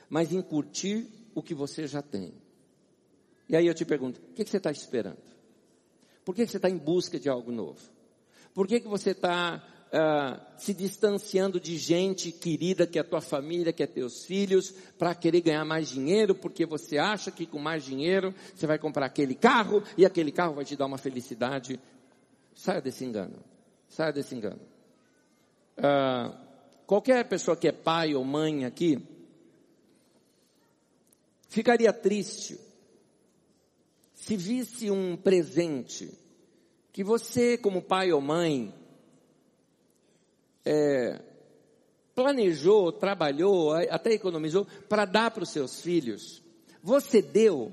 mas 0.09 0.31
em 0.31 0.41
curtir 0.41 1.07
o 1.33 1.41
que 1.41 1.53
você 1.53 1.87
já 1.87 2.01
tem. 2.01 2.33
E 3.47 3.55
aí 3.55 3.67
eu 3.67 3.73
te 3.73 3.85
pergunto, 3.85 4.19
o 4.19 4.33
que, 4.33 4.45
você 4.45 4.57
está 4.57 4.71
esperando? 4.71 5.21
Por 6.23 6.35
que, 6.35 6.45
você 6.45 6.57
está 6.57 6.69
em 6.69 6.77
busca 6.77 7.19
de 7.19 7.29
algo 7.29 7.51
novo? 7.51 7.79
Por 8.53 8.67
que, 8.67 8.79
que 8.79 8.87
você 8.87 9.11
está 9.11 9.63
uh, 9.91 10.39
se 10.57 10.73
distanciando 10.73 11.59
de 11.59 11.77
gente 11.77 12.31
querida, 12.31 12.87
que 12.87 12.97
é 12.97 13.03
tua 13.03 13.21
família, 13.21 13.73
que 13.73 13.83
é 13.83 13.87
teus 13.87 14.25
filhos, 14.25 14.71
para 14.97 15.13
querer 15.13 15.41
ganhar 15.41 15.65
mais 15.65 15.89
dinheiro, 15.89 16.33
porque 16.33 16.65
você 16.65 16.97
acha 16.97 17.31
que 17.31 17.45
com 17.45 17.59
mais 17.59 17.83
dinheiro 17.83 18.33
você 18.55 18.65
vai 18.65 18.79
comprar 18.79 19.05
aquele 19.05 19.35
carro 19.35 19.83
e 19.97 20.05
aquele 20.05 20.31
carro 20.31 20.55
vai 20.55 20.65
te 20.65 20.75
dar 20.75 20.85
uma 20.85 20.97
felicidade. 20.97 21.79
Saia 22.55 22.81
desse 22.81 23.03
engano. 23.03 23.37
Saia 23.89 24.11
desse 24.11 24.33
engano. 24.33 24.61
Uh, 25.77 26.35
qualquer 26.85 27.27
pessoa 27.27 27.57
que 27.57 27.67
é 27.67 27.71
pai 27.71 28.15
ou 28.15 28.23
mãe 28.23 28.65
aqui, 28.65 28.99
ficaria 31.49 31.91
triste 31.91 32.59
se 34.13 34.37
visse 34.37 34.91
um 34.91 35.17
presente 35.17 36.11
que 36.93 37.03
você, 37.03 37.57
como 37.57 37.81
pai 37.81 38.11
ou 38.11 38.21
mãe, 38.21 38.73
é, 40.65 41.19
planejou, 42.15 42.91
trabalhou, 42.91 43.73
até 43.73 44.11
economizou 44.11 44.65
para 44.87 45.05
dar 45.05 45.31
para 45.31 45.43
os 45.43 45.49
seus 45.49 45.81
filhos. 45.81 46.43
Você 46.83 47.21
deu, 47.21 47.71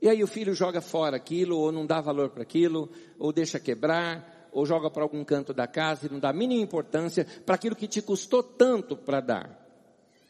e 0.00 0.08
aí 0.08 0.22
o 0.22 0.26
filho 0.26 0.54
joga 0.54 0.80
fora 0.80 1.16
aquilo, 1.16 1.58
ou 1.58 1.72
não 1.72 1.86
dá 1.86 2.00
valor 2.00 2.30
para 2.30 2.42
aquilo, 2.42 2.90
ou 3.18 3.32
deixa 3.32 3.60
quebrar, 3.60 4.48
ou 4.52 4.66
joga 4.66 4.90
para 4.90 5.02
algum 5.02 5.24
canto 5.24 5.54
da 5.54 5.66
casa 5.66 6.06
e 6.06 6.10
não 6.10 6.18
dá 6.18 6.30
a 6.30 6.34
mínima 6.34 6.62
importância 6.62 7.26
para 7.46 7.54
aquilo 7.54 7.76
que 7.76 7.88
te 7.88 8.02
custou 8.02 8.42
tanto 8.42 8.96
para 8.96 9.20
dar. 9.20 9.58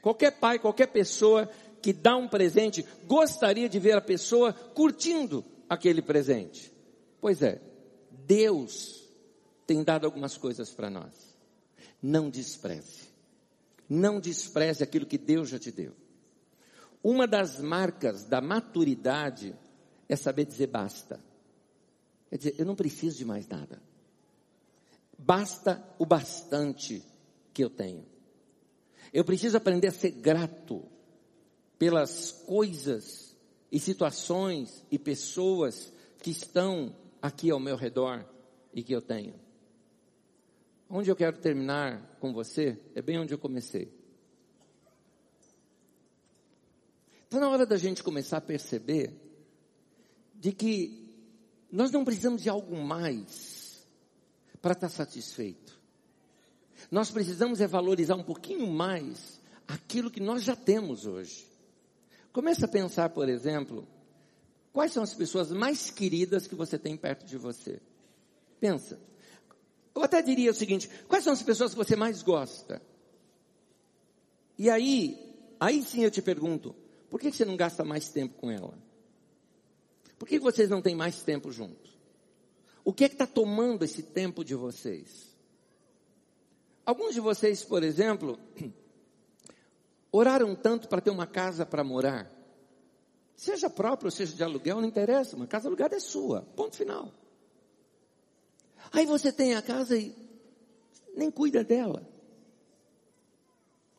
Qualquer 0.00 0.32
pai, 0.32 0.58
qualquer 0.58 0.88
pessoa 0.88 1.48
que 1.80 1.92
dá 1.92 2.16
um 2.16 2.28
presente 2.28 2.86
gostaria 3.06 3.68
de 3.68 3.78
ver 3.80 3.96
a 3.96 4.00
pessoa 4.00 4.52
curtindo 4.52 5.44
aquele 5.68 6.00
presente. 6.00 6.72
Pois 7.20 7.42
é, 7.42 7.60
Deus 8.10 9.02
tem 9.66 9.82
dado 9.82 10.04
algumas 10.04 10.36
coisas 10.36 10.70
para 10.72 10.88
nós 10.88 11.31
não 12.02 12.28
despreze. 12.28 13.12
Não 13.88 14.18
despreze 14.18 14.82
aquilo 14.82 15.06
que 15.06 15.18
Deus 15.18 15.48
já 15.48 15.58
te 15.58 15.70
deu. 15.70 15.94
Uma 17.02 17.26
das 17.26 17.60
marcas 17.60 18.24
da 18.24 18.40
maturidade 18.40 19.54
é 20.08 20.16
saber 20.16 20.44
dizer 20.44 20.68
basta. 20.68 21.22
Quer 22.28 22.36
dizer, 22.38 22.54
eu 22.58 22.64
não 22.64 22.74
preciso 22.74 23.18
de 23.18 23.24
mais 23.24 23.46
nada. 23.46 23.82
Basta 25.18 25.86
o 25.98 26.06
bastante 26.06 27.02
que 27.52 27.62
eu 27.62 27.70
tenho. 27.70 28.06
Eu 29.12 29.24
preciso 29.24 29.56
aprender 29.56 29.88
a 29.88 29.92
ser 29.92 30.10
grato 30.10 30.82
pelas 31.78 32.32
coisas 32.46 33.36
e 33.70 33.78
situações 33.78 34.84
e 34.90 34.98
pessoas 34.98 35.92
que 36.22 36.30
estão 36.30 36.96
aqui 37.20 37.50
ao 37.50 37.60
meu 37.60 37.76
redor 37.76 38.24
e 38.72 38.82
que 38.82 38.94
eu 38.94 39.02
tenho. 39.02 39.34
Onde 40.94 41.10
eu 41.10 41.16
quero 41.16 41.38
terminar 41.38 42.18
com 42.20 42.34
você 42.34 42.78
é 42.94 43.00
bem 43.00 43.18
onde 43.18 43.32
eu 43.32 43.38
comecei. 43.38 43.90
Está 47.24 47.40
na 47.40 47.48
hora 47.48 47.64
da 47.64 47.78
gente 47.78 48.02
começar 48.02 48.36
a 48.36 48.42
perceber 48.42 49.10
de 50.34 50.52
que 50.52 51.16
nós 51.72 51.90
não 51.90 52.04
precisamos 52.04 52.42
de 52.42 52.50
algo 52.50 52.76
mais 52.76 53.86
para 54.60 54.72
estar 54.72 54.90
satisfeito. 54.90 55.80
Nós 56.90 57.10
precisamos 57.10 57.62
é 57.62 57.66
valorizar 57.66 58.16
um 58.16 58.22
pouquinho 58.22 58.66
mais 58.66 59.40
aquilo 59.66 60.10
que 60.10 60.20
nós 60.20 60.42
já 60.42 60.54
temos 60.54 61.06
hoje. 61.06 61.50
Comece 62.34 62.66
a 62.66 62.68
pensar, 62.68 63.08
por 63.08 63.30
exemplo, 63.30 63.88
quais 64.74 64.92
são 64.92 65.02
as 65.02 65.14
pessoas 65.14 65.50
mais 65.52 65.90
queridas 65.90 66.46
que 66.46 66.54
você 66.54 66.78
tem 66.78 66.98
perto 66.98 67.24
de 67.24 67.38
você. 67.38 67.80
Pensa. 68.60 69.00
Eu 69.94 70.02
até 70.02 70.22
diria 70.22 70.50
o 70.50 70.54
seguinte: 70.54 70.88
quais 71.08 71.24
são 71.24 71.32
as 71.32 71.42
pessoas 71.42 71.72
que 71.72 71.76
você 71.76 71.96
mais 71.96 72.22
gosta? 72.22 72.80
E 74.58 74.70
aí, 74.70 75.18
aí 75.60 75.82
sim 75.82 76.04
eu 76.04 76.10
te 76.10 76.22
pergunto: 76.22 76.74
por 77.10 77.20
que 77.20 77.30
você 77.30 77.44
não 77.44 77.56
gasta 77.56 77.84
mais 77.84 78.08
tempo 78.08 78.34
com 78.34 78.50
ela? 78.50 78.78
Por 80.18 80.28
que 80.28 80.38
vocês 80.38 80.70
não 80.70 80.80
têm 80.80 80.94
mais 80.94 81.22
tempo 81.22 81.50
juntos? 81.50 81.92
O 82.84 82.92
que 82.92 83.04
é 83.04 83.08
que 83.08 83.14
está 83.14 83.26
tomando 83.26 83.84
esse 83.84 84.02
tempo 84.02 84.44
de 84.44 84.54
vocês? 84.54 85.32
Alguns 86.84 87.14
de 87.14 87.20
vocês, 87.20 87.62
por 87.62 87.82
exemplo, 87.82 88.38
oraram 90.10 90.54
tanto 90.54 90.88
para 90.88 91.00
ter 91.00 91.10
uma 91.10 91.26
casa 91.26 91.64
para 91.64 91.84
morar. 91.84 92.30
Seja 93.36 93.70
própria 93.70 94.08
ou 94.08 94.10
seja 94.10 94.34
de 94.34 94.42
aluguel, 94.42 94.80
não 94.80 94.88
interessa. 94.88 95.36
Uma 95.36 95.46
casa 95.46 95.68
alugada 95.68 95.96
é 95.96 96.00
sua. 96.00 96.42
Ponto 96.56 96.76
final. 96.76 97.12
Aí 98.92 99.06
você 99.06 99.32
tem 99.32 99.54
a 99.54 99.62
casa 99.62 99.96
e 99.96 100.14
nem 101.16 101.30
cuida 101.30 101.64
dela. 101.64 102.06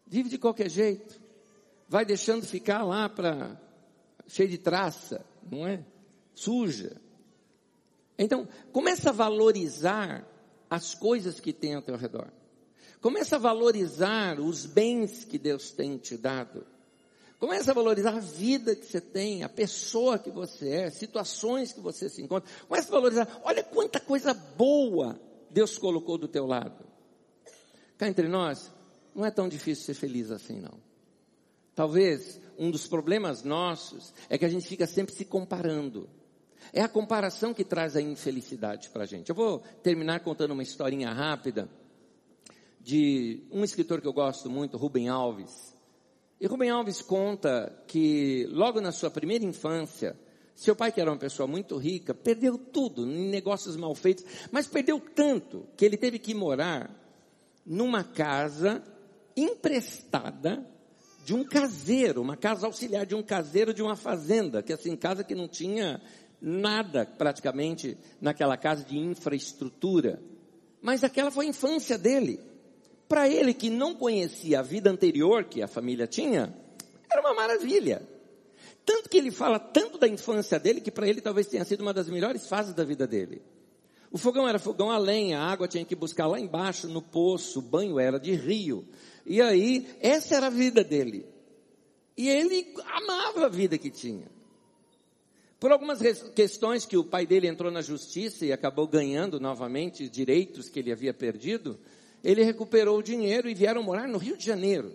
Vive 0.06 0.29
de 0.29 0.38
qualquer 0.38 0.69
jeito. 0.69 1.19
Vai 1.89 2.06
deixando 2.06 2.45
ficar 2.45 2.84
lá 2.84 3.10
para 3.10 3.60
cheio 4.27 4.49
de 4.49 4.58
traça, 4.58 5.25
não 5.51 5.67
é? 5.67 5.84
Suja. 6.34 7.01
Então, 8.17 8.47
começa 8.71 9.10
a 9.10 9.13
valorizar 9.13 10.27
as 10.69 10.93
coisas 10.93 11.39
que 11.39 11.51
tem 11.51 11.75
ao 11.75 11.82
teu 11.82 11.95
redor. 11.95 12.32
Começa 13.01 13.36
a 13.36 13.39
valorizar 13.39 14.39
os 14.39 14.65
bens 14.65 15.25
que 15.25 15.38
Deus 15.38 15.71
tem 15.71 15.97
te 15.97 16.15
dado. 16.15 16.65
Comece 17.43 17.69
a 17.69 17.73
valorizar 17.73 18.15
a 18.15 18.21
vida 18.21 18.73
que 18.73 18.86
você 18.86 19.01
tem, 19.01 19.43
a 19.43 19.49
pessoa 19.49 20.17
que 20.17 20.32
você 20.32 20.69
é, 20.69 20.89
situações 20.89 21.73
que 21.73 21.82
você 21.82 22.08
se 22.08 22.21
encontra. 22.21 22.49
Comece 22.69 22.88
a 22.88 22.91
valorizar. 22.91 23.41
Olha 23.43 23.62
quanta 23.62 23.99
coisa 23.99 24.34
boa 24.34 25.19
Deus 25.49 25.77
colocou 25.77 26.17
do 26.17 26.25
teu 26.25 26.45
lado. 26.45 26.86
Cá 27.97 28.08
entre 28.08 28.29
nós, 28.29 28.71
não 29.13 29.25
é 29.25 29.29
tão 29.29 29.49
difícil 29.49 29.84
ser 29.84 29.93
feliz 29.93 30.32
assim, 30.32 30.62
não. 30.62 30.79
Talvez 31.75 32.39
um 32.58 32.71
dos 32.71 32.88
problemas 32.88 33.43
nossos 33.43 34.13
é 34.29 34.38
que 34.38 34.45
a 34.45 34.49
gente 34.49 34.65
fica 34.65 34.88
sempre 34.88 35.13
se 35.13 35.25
comparando. 35.25 36.10
É 36.71 36.82
a 36.82 36.88
comparação 36.88 37.53
que 37.53 37.65
traz 37.65 37.97
a 37.97 38.01
infelicidade 38.01 38.89
para 38.89 39.03
a 39.03 39.06
gente. 39.06 39.27
Eu 39.27 39.36
vou 39.36 39.60
terminar 39.84 40.21
contando 40.21 40.51
uma 40.51 40.63
historinha 40.63 41.12
rápida 41.12 41.67
de 42.79 43.43
um 43.51 43.65
escritor 43.65 43.99
que 43.99 44.08
eu 44.08 44.13
gosto 44.13 44.49
muito, 44.49 44.77
Rubem 44.77 45.10
Alves. 45.10 45.72
E 46.43 46.45
Rubem 46.45 46.69
Alves 46.69 47.01
conta 47.01 47.71
que 47.88 48.45
logo 48.51 48.82
na 48.82 48.91
sua 48.91 49.10
primeira 49.10 49.45
infância, 49.45 50.13
seu 50.53 50.75
pai, 50.75 50.91
que 50.91 50.99
era 50.99 51.10
uma 51.10 51.17
pessoa 51.17 51.47
muito 51.47 51.77
rica, 51.77 52.13
perdeu 52.13 52.58
tudo 52.58 53.10
em 53.10 53.29
negócios 53.29 53.77
mal 53.77 53.95
feitos, 53.95 54.25
mas 54.51 54.67
perdeu 54.67 54.99
tanto 54.99 55.65
que 55.77 55.86
ele 55.86 55.95
teve 55.95 56.19
que 56.19 56.34
morar 56.34 56.93
numa 57.65 58.03
casa 58.03 58.84
emprestada 59.38 60.69
de 61.23 61.34
um 61.34 61.45
caseiro, 61.45 62.21
uma 62.21 62.36
casa 62.36 62.67
auxiliar 62.67 63.06
de 63.06 63.15
um 63.15 63.23
caseiro 63.23 63.73
de 63.73 63.82
uma 63.82 63.95
fazenda, 63.95 64.62
que 64.62 64.73
assim, 64.73 64.97
casa 64.97 65.23
que 65.23 65.34
não 65.34 65.47
tinha 65.47 66.01
nada 66.41 67.06
praticamente 67.06 67.97
naquela 68.19 68.58
casa 68.58 68.84
de 68.84 68.97
infraestrutura. 68.97 70.21
Mas 70.82 71.06
aquela 71.06 71.32
foi 71.32 71.45
a 71.45 71.49
infância 71.49 71.97
dele. 71.97 72.38
Para 73.08 73.28
ele 73.28 73.54
que 73.54 73.70
não 73.70 73.94
conhecia 73.94 74.60
a 74.60 74.63
vida 74.63 74.89
anterior 74.89 75.44
que 75.44 75.62
a 75.62 75.68
família 75.68 76.08
tinha, 76.08 76.56
era 77.12 77.22
uma 77.22 77.34
maravilha. 77.34 78.02
Tanto 78.86 79.10
que 79.10 79.18
ele 79.18 79.32
fala 79.32 79.60
tanto 79.60 79.98
da 79.98 80.08
infância 80.08 80.60
dele 80.60 80.82
que 80.82 80.92
para 80.92 81.08
ele 81.08 81.22
talvez 81.22 81.48
tenha 81.48 81.63
sido 81.63 81.82
uma 81.82 81.94
das 81.94 82.10
melhores 82.10 82.48
fases 82.48 82.74
da 82.74 82.84
vida 82.84 83.08
dele. 83.08 83.42
O 84.12 84.18
fogão 84.18 84.48
era 84.48 84.60
fogão 84.60 84.92
a 84.92 84.98
lenha, 84.98 85.39
a 85.39 85.52
água 85.52 85.68
tinha 85.68 85.86
que 85.86 85.96
buscar 85.96 86.28
lá 86.28 86.39
embaixo 86.39 86.88
no 86.88 87.02
poço, 87.02 87.60
o 87.60 87.62
banho 87.63 88.00
era 88.00 88.20
de 88.20 88.34
rio. 88.34 88.86
E 89.26 89.42
aí, 89.42 89.88
essa 90.00 90.36
era 90.36 90.48
a 90.48 90.52
vida 90.52 90.84
dele. 90.84 91.26
E 92.16 92.30
ele 92.30 92.74
amava 92.86 93.46
a 93.46 93.50
vida 93.50 93.78
que 93.78 93.89
tinha. 93.89 94.28
Por 95.60 95.72
algumas 95.72 96.00
questões 96.36 96.86
que 96.86 96.98
o 96.98 97.06
pai 97.06 97.26
dele 97.26 97.48
entrou 97.48 97.72
na 97.72 97.82
justiça 97.82 98.46
e 98.46 98.52
acabou 98.52 98.86
ganhando 98.86 99.39
novamente 99.39 100.10
direitos 100.10 100.70
que 100.70 100.80
ele 100.80 100.92
havia 100.92 101.13
perdido, 101.13 101.80
ele 102.23 102.43
recuperou 102.43 102.99
o 102.99 103.03
dinheiro 103.03 103.49
e 103.49 103.53
vieram 103.53 103.83
morar 103.83 104.07
no 104.07 104.17
Rio 104.17 104.38
de 104.38 104.45
Janeiro. 104.45 104.93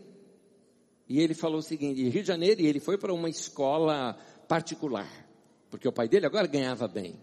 E 1.08 1.20
ele 1.20 1.34
falou 1.34 1.58
o 1.58 1.62
seguinte, 1.62 2.02
Rio 2.08 2.22
de 2.22 2.28
Janeiro, 2.28 2.60
e 2.60 2.66
ele 2.66 2.80
foi 2.80 2.96
para 2.96 3.12
uma 3.12 3.28
escola 3.28 4.18
particular, 4.46 5.08
porque 5.70 5.86
o 5.86 5.92
pai 5.92 6.08
dele 6.08 6.26
agora 6.26 6.46
ganhava 6.46 6.88
bem. 6.88 7.14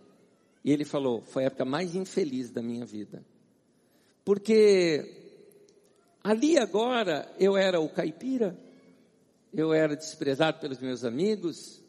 E 0.63 0.71
ele 0.71 0.85
falou, 0.85 1.21
foi 1.21 1.43
a 1.43 1.47
época 1.47 1.65
mais 1.65 1.95
infeliz 1.95 2.51
da 2.51 2.61
minha 2.61 2.85
vida. 2.85 3.23
Porque 4.23 5.23
ali 6.23 6.57
agora 6.57 7.31
eu 7.39 7.55
era 7.55 7.79
o 7.79 7.87
caipira, 7.87 8.57
eu 9.53 9.71
era 9.71 9.95
desprezado 9.95 10.59
pelos 10.59 10.79
meus 10.79 11.03
amigos, 11.03 11.81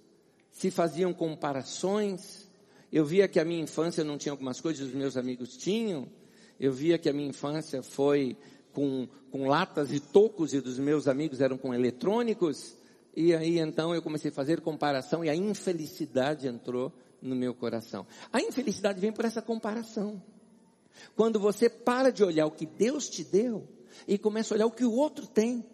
se 0.51 0.71
faziam 0.71 1.13
comparações, 1.13 2.49
eu 2.93 3.05
via 3.05 3.29
que 3.29 3.41
a 3.41 3.45
minha 3.45 3.63
infância 3.63 4.05
não 4.05 4.17
tinha 4.17 4.33
algumas 4.33 4.61
coisas 4.61 4.83
que 4.83 4.89
os 4.89 4.99
meus 4.99 5.17
amigos 5.17 5.57
tinham, 5.57 6.09
eu 6.59 6.73
via 6.73 6.99
que 6.99 7.09
a 7.09 7.13
minha 7.13 7.29
infância 7.29 7.83
foi 7.83 8.37
com, 8.73 9.09
com 9.31 9.47
latas 9.47 9.93
e 9.93 10.01
tocos 10.01 10.53
e 10.53 10.61
dos 10.61 10.79
meus 10.79 11.09
amigos 11.09 11.41
eram 11.41 11.57
com 11.57 11.73
eletrônicos, 11.73 12.77
e 13.15 13.35
aí 13.35 13.59
então 13.59 13.95
eu 13.95 14.03
comecei 14.03 14.31
a 14.31 14.35
fazer 14.35 14.61
comparação 14.61 15.25
e 15.25 15.31
a 15.31 15.35
infelicidade 15.35 16.47
entrou 16.47 16.93
no 17.21 17.35
meu 17.35 17.55
coração. 17.55 18.07
A 18.33 18.41
infelicidade 18.41 19.01
vem 19.01 19.13
por 19.13 19.25
essa 19.25 19.41
comparação. 19.41 20.23
Quando 21.15 21.39
você 21.39 21.69
para 21.69 22.11
de 22.11 22.25
olhar 22.25 22.47
o 22.47 22.51
que 22.51 22.67
Deus 22.67 23.09
te 23.09 23.25
deu 23.25 23.67
e 24.07 24.19
começa 24.19 24.53
a 24.53 24.57
olhar 24.57 24.67
o 24.67 24.71
que 24.71 24.85
o 24.85 24.93
outro 24.93 25.27
tem. 25.27 25.65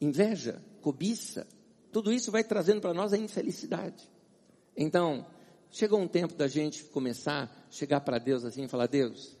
Inveja, 0.00 0.62
cobiça, 0.80 1.46
tudo 1.92 2.12
isso 2.12 2.30
vai 2.30 2.44
trazendo 2.44 2.80
para 2.80 2.92
nós 2.92 3.12
a 3.12 3.16
infelicidade. 3.16 4.10
Então, 4.76 5.24
chegou 5.70 6.00
um 6.00 6.08
tempo 6.08 6.34
da 6.34 6.48
gente 6.48 6.84
começar 6.84 7.64
chegar 7.70 8.00
para 8.00 8.18
Deus 8.18 8.44
assim 8.44 8.64
e 8.64 8.68
falar: 8.68 8.86
Deus, 8.86 9.36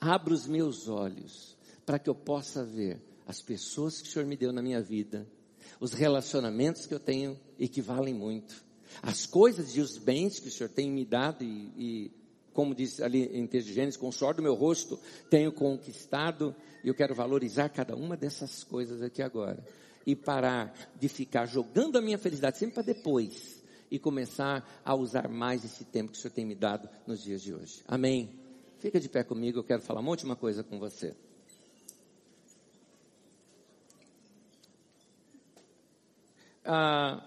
abra 0.00 0.32
os 0.32 0.46
meus 0.46 0.88
olhos 0.88 1.56
para 1.84 1.98
que 1.98 2.08
eu 2.08 2.14
possa 2.14 2.64
ver 2.64 3.00
as 3.26 3.42
pessoas 3.42 4.00
que 4.00 4.08
o 4.08 4.12
Senhor 4.12 4.26
me 4.26 4.36
deu 4.36 4.52
na 4.52 4.62
minha 4.62 4.80
vida, 4.80 5.26
os 5.78 5.92
relacionamentos 5.92 6.86
que 6.86 6.94
eu 6.94 7.00
tenho 7.00 7.38
e 7.58 7.68
que 7.68 7.80
valem 7.80 8.14
muito, 8.14 8.64
as 9.02 9.26
coisas 9.26 9.76
e 9.76 9.80
os 9.80 9.98
bens 9.98 10.38
que 10.38 10.48
o 10.48 10.50
Senhor 10.50 10.70
tem 10.70 10.90
me 10.90 11.04
dado 11.04 11.44
e, 11.44 11.72
e 11.76 12.10
como 12.52 12.74
diz 12.74 13.00
ali 13.00 13.24
em 13.26 13.46
texto 13.46 13.68
de 13.68 13.74
Gênesis, 13.74 13.96
com 13.96 14.08
o 14.08 14.12
suor 14.12 14.34
do 14.34 14.42
meu 14.42 14.54
rosto 14.54 14.98
tenho 15.28 15.52
conquistado 15.52 16.54
e 16.82 16.88
eu 16.88 16.94
quero 16.94 17.14
valorizar 17.14 17.68
cada 17.68 17.94
uma 17.94 18.16
dessas 18.16 18.64
coisas 18.64 19.02
aqui 19.02 19.22
agora 19.22 19.64
e 20.06 20.16
parar 20.16 20.74
de 20.98 21.08
ficar 21.08 21.46
jogando 21.46 21.96
a 21.96 22.02
minha 22.02 22.18
felicidade 22.18 22.58
sempre 22.58 22.74
para 22.74 22.82
depois 22.82 23.62
e 23.90 23.98
começar 23.98 24.80
a 24.84 24.94
usar 24.94 25.28
mais 25.28 25.64
esse 25.64 25.84
tempo 25.84 26.12
que 26.12 26.18
o 26.18 26.20
Senhor 26.20 26.32
tem 26.32 26.44
me 26.44 26.54
dado 26.54 26.88
nos 27.06 27.22
dias 27.22 27.42
de 27.42 27.54
hoje. 27.54 27.82
Amém. 27.86 28.39
Fica 28.80 28.98
de 28.98 29.10
pé 29.10 29.22
comigo, 29.22 29.58
eu 29.58 29.64
quero 29.64 29.82
falar 29.82 30.00
uma 30.00 30.10
última 30.10 30.34
coisa 30.34 30.64
com 30.64 30.78
você. 30.78 31.14
Ah, 36.64 37.22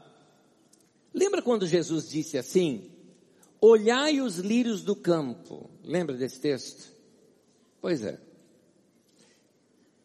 lembra 1.13 1.43
quando 1.43 1.67
Jesus 1.67 2.09
disse 2.09 2.39
assim: 2.39 2.89
Olhai 3.61 4.19
os 4.19 4.37
lírios 4.37 4.81
do 4.83 4.95
campo. 4.95 5.69
Lembra 5.83 6.17
desse 6.17 6.39
texto? 6.39 6.91
Pois 7.79 8.03
é. 8.03 8.19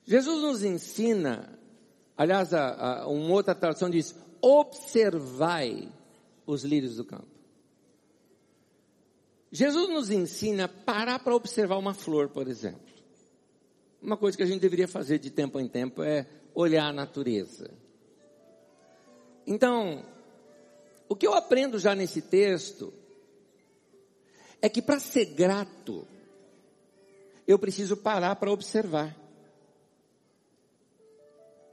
Jesus 0.04 0.42
nos 0.42 0.62
ensina, 0.62 1.58
aliás, 2.16 2.52
a, 2.52 3.02
a, 3.02 3.08
uma 3.08 3.32
outra 3.32 3.54
tradução 3.54 3.88
diz: 3.88 4.14
observai 4.42 5.90
os 6.46 6.62
lírios 6.62 6.96
do 6.96 7.04
campo. 7.06 7.37
Jesus 9.50 9.88
nos 9.88 10.10
ensina 10.10 10.64
a 10.64 10.68
parar 10.68 11.18
para 11.20 11.34
observar 11.34 11.78
uma 11.78 11.94
flor, 11.94 12.28
por 12.28 12.48
exemplo. 12.48 12.80
Uma 14.00 14.16
coisa 14.16 14.36
que 14.36 14.42
a 14.42 14.46
gente 14.46 14.60
deveria 14.60 14.86
fazer 14.86 15.18
de 15.18 15.30
tempo 15.30 15.58
em 15.58 15.66
tempo 15.66 16.02
é 16.02 16.26
olhar 16.54 16.88
a 16.88 16.92
natureza. 16.92 17.70
Então, 19.46 20.04
o 21.08 21.16
que 21.16 21.26
eu 21.26 21.34
aprendo 21.34 21.78
já 21.78 21.94
nesse 21.94 22.20
texto 22.20 22.92
é 24.60 24.68
que 24.68 24.82
para 24.82 25.00
ser 25.00 25.26
grato, 25.26 26.06
eu 27.46 27.58
preciso 27.58 27.96
parar 27.96 28.36
para 28.36 28.52
observar. 28.52 29.16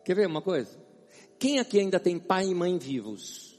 Quer 0.06 0.16
ver 0.16 0.28
uma 0.28 0.42
coisa? 0.42 0.80
Quem 1.38 1.60
aqui 1.60 1.80
ainda 1.80 2.00
tem 2.00 2.18
pai 2.18 2.46
e 2.46 2.56
mãe 2.56 2.78
vivos? 2.78 3.55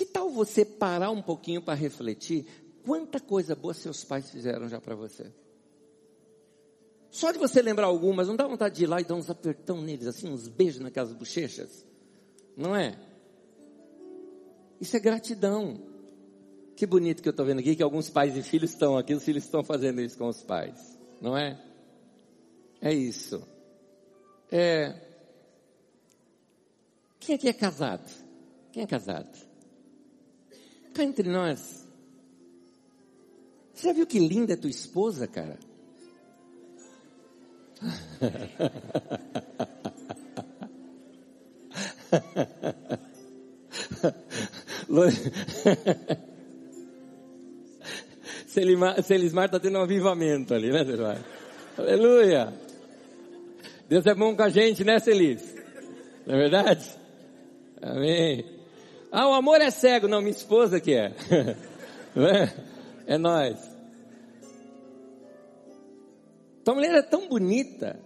Que 0.00 0.06
tal 0.06 0.30
você 0.30 0.64
parar 0.64 1.10
um 1.10 1.20
pouquinho 1.20 1.60
para 1.60 1.74
refletir 1.74 2.46
quanta 2.86 3.20
coisa 3.20 3.54
boa 3.54 3.74
seus 3.74 4.02
pais 4.02 4.30
fizeram 4.30 4.66
já 4.66 4.80
para 4.80 4.94
você? 4.94 5.30
Só 7.10 7.30
de 7.30 7.38
você 7.38 7.60
lembrar 7.60 7.88
algumas, 7.88 8.26
não 8.26 8.34
dá 8.34 8.48
vontade 8.48 8.76
de 8.76 8.84
ir 8.84 8.86
lá 8.86 8.98
e 8.98 9.04
dar 9.04 9.14
uns 9.14 9.28
apertão 9.28 9.82
neles, 9.82 10.06
assim, 10.06 10.26
uns 10.30 10.48
beijos 10.48 10.80
naquelas 10.80 11.12
bochechas? 11.12 11.84
Não 12.56 12.74
é? 12.74 12.98
Isso 14.80 14.96
é 14.96 15.00
gratidão. 15.00 15.82
Que 16.74 16.86
bonito 16.86 17.22
que 17.22 17.28
eu 17.28 17.32
estou 17.32 17.44
vendo 17.44 17.58
aqui, 17.58 17.76
que 17.76 17.82
alguns 17.82 18.08
pais 18.08 18.34
e 18.38 18.42
filhos 18.42 18.70
estão 18.70 18.96
aqui, 18.96 19.12
os 19.12 19.22
filhos 19.22 19.44
estão 19.44 19.62
fazendo 19.62 20.00
isso 20.00 20.16
com 20.16 20.28
os 20.28 20.42
pais. 20.42 20.98
Não 21.20 21.36
é? 21.36 21.62
É 22.80 22.90
isso. 22.90 23.46
É. 24.50 24.98
Quem 27.18 27.34
aqui 27.34 27.50
é 27.50 27.52
casado? 27.52 28.10
Quem 28.72 28.82
é 28.82 28.86
casado? 28.86 29.49
Cá 30.94 31.04
entre 31.04 31.28
nós. 31.28 31.86
Você 33.74 33.88
já 33.88 33.92
viu 33.94 34.06
que 34.06 34.18
linda 34.18 34.52
é 34.52 34.56
tua 34.56 34.70
esposa, 34.70 35.26
cara? 35.26 35.58
Selimar, 48.46 49.00
Selismar 49.04 49.46
está 49.46 49.60
tendo 49.60 49.78
um 49.78 49.82
avivamento 49.82 50.52
ali, 50.52 50.70
né, 50.70 50.84
Selismar? 50.84 51.24
Aleluia! 51.78 52.52
Deus 53.88 54.04
é 54.06 54.14
bom 54.14 54.36
com 54.36 54.42
a 54.42 54.48
gente, 54.48 54.84
né, 54.84 54.98
Celis? 54.98 55.54
Não 56.26 56.34
é 56.34 56.38
verdade? 56.38 56.84
Amém. 57.80 58.59
Ah, 59.12 59.28
o 59.28 59.32
amor 59.32 59.60
é 59.60 59.70
cego. 59.70 60.06
Não, 60.06 60.20
minha 60.20 60.30
esposa 60.30 60.80
que 60.80 60.94
é. 60.94 61.12
é? 62.16 63.14
É 63.14 63.18
nós. 63.18 63.58
Tua 66.64 66.74
mulher 66.74 66.94
é 66.94 67.02
tão 67.02 67.28
bonita 67.28 67.98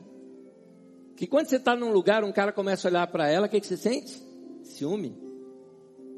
que 1.16 1.26
quando 1.26 1.48
você 1.48 1.56
está 1.56 1.76
num 1.76 1.92
lugar, 1.92 2.24
um 2.24 2.32
cara 2.32 2.52
começa 2.52 2.88
a 2.88 2.90
olhar 2.90 3.06
para 3.06 3.28
ela, 3.28 3.46
o 3.46 3.48
que, 3.48 3.60
que 3.60 3.66
você 3.66 3.76
sente? 3.76 4.22
Ciúme. 4.62 5.16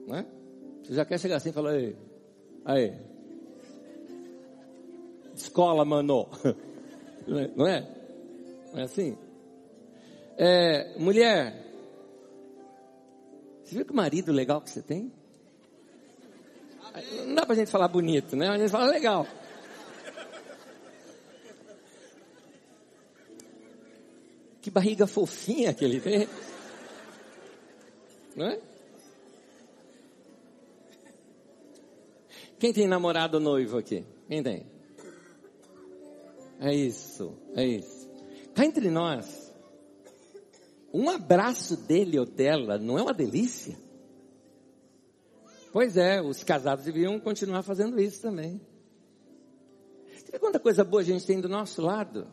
Não 0.07 0.17
é? 0.17 0.27
Você 0.83 0.95
já 0.95 1.05
quer 1.05 1.19
chegar 1.19 1.37
assim 1.37 1.51
e 1.51 1.53
falar, 1.53 1.73
aí, 1.73 1.97
aí. 2.65 2.95
Escola, 5.35 5.85
mano. 5.85 6.29
Não 7.27 7.67
é? 7.67 7.85
Não 8.73 8.81
é 8.81 8.83
assim? 8.85 9.19
É, 10.39 10.97
mulher, 10.99 11.66
você 13.67 13.75
viu 13.75 13.85
que 13.85 13.93
marido 13.93 14.31
legal 14.31 14.61
que 14.61 14.71
você 14.71 14.81
tem? 14.81 15.13
Não 17.27 17.35
dá 17.35 17.45
pra 17.45 17.57
gente 17.57 17.69
falar 17.69 17.89
bonito, 17.89 18.37
né? 18.37 18.49
A 18.49 18.57
gente 18.57 18.71
fala 18.71 18.87
legal. 18.87 19.27
Que 24.63 24.71
barriga 24.71 25.05
fofinha 25.09 25.75
que 25.75 25.85
ele 25.85 26.01
tem. 26.01 26.29
Não 28.37 28.47
é? 28.47 28.61
Quem 32.61 32.73
tem 32.73 32.87
namorado 32.87 33.41
noivo 33.41 33.79
aqui? 33.79 34.05
Quem 34.29 34.45
tem? 34.45 34.65
É 36.61 36.73
isso, 36.73 37.37
é 37.57 37.65
isso. 37.65 38.09
Cá 38.55 38.65
entre 38.65 38.91
nós, 38.91 39.46
um 40.97 41.11
abraço 41.11 41.77
dele 41.77 42.19
ou 42.19 42.25
dela 42.25 42.79
não 42.79 42.99
é 42.99 43.03
uma 43.03 43.13
delícia? 43.13 43.77
Pois 45.73 45.97
é, 45.99 46.23
os 46.23 46.43
casados 46.43 46.87
deviam 46.87 47.21
continuar 47.21 47.63
fazendo 47.63 48.01
isso 48.01 48.23
também. 48.23 48.61
Você 50.15 50.39
quanta 50.39 50.59
coisa 50.59 50.83
boa 50.83 51.03
a 51.03 51.05
gente 51.05 51.27
tem 51.27 51.39
do 51.39 51.51
nosso 51.51 51.83
lado? 51.83 52.27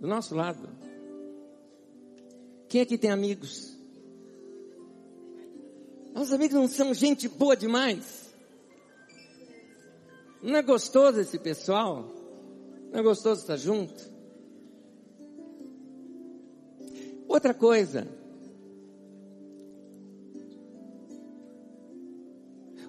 Do 0.00 0.06
nosso 0.06 0.34
lado. 0.36 0.68
Quem 2.68 2.80
aqui 2.80 2.96
tem 2.96 3.10
amigos? 3.10 3.76
Nossos 6.14 6.32
amigos 6.32 6.54
não 6.54 6.68
são 6.68 6.94
gente 6.94 7.28
boa 7.28 7.56
demais? 7.56 8.32
Não 10.40 10.54
é 10.54 10.62
gostoso 10.62 11.20
esse 11.20 11.38
pessoal? 11.38 12.14
Não 12.92 13.00
é 13.00 13.02
gostoso 13.02 13.40
estar 13.40 13.56
junto? 13.56 14.17
Outra 17.38 17.54
coisa. 17.54 18.06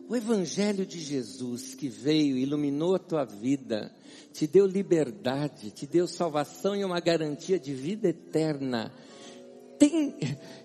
O 0.07 0.15
Evangelho 0.15 0.85
de 0.85 0.99
Jesus 0.99 1.75
que 1.75 1.87
veio, 1.87 2.35
iluminou 2.35 2.95
a 2.95 2.99
tua 2.99 3.23
vida, 3.23 3.91
te 4.33 4.47
deu 4.47 4.65
liberdade, 4.65 5.69
te 5.69 5.85
deu 5.85 6.07
salvação 6.07 6.75
e 6.75 6.83
uma 6.83 6.99
garantia 6.99 7.59
de 7.59 7.73
vida 7.73 8.09
eterna 8.09 8.91
tem, 9.79 10.13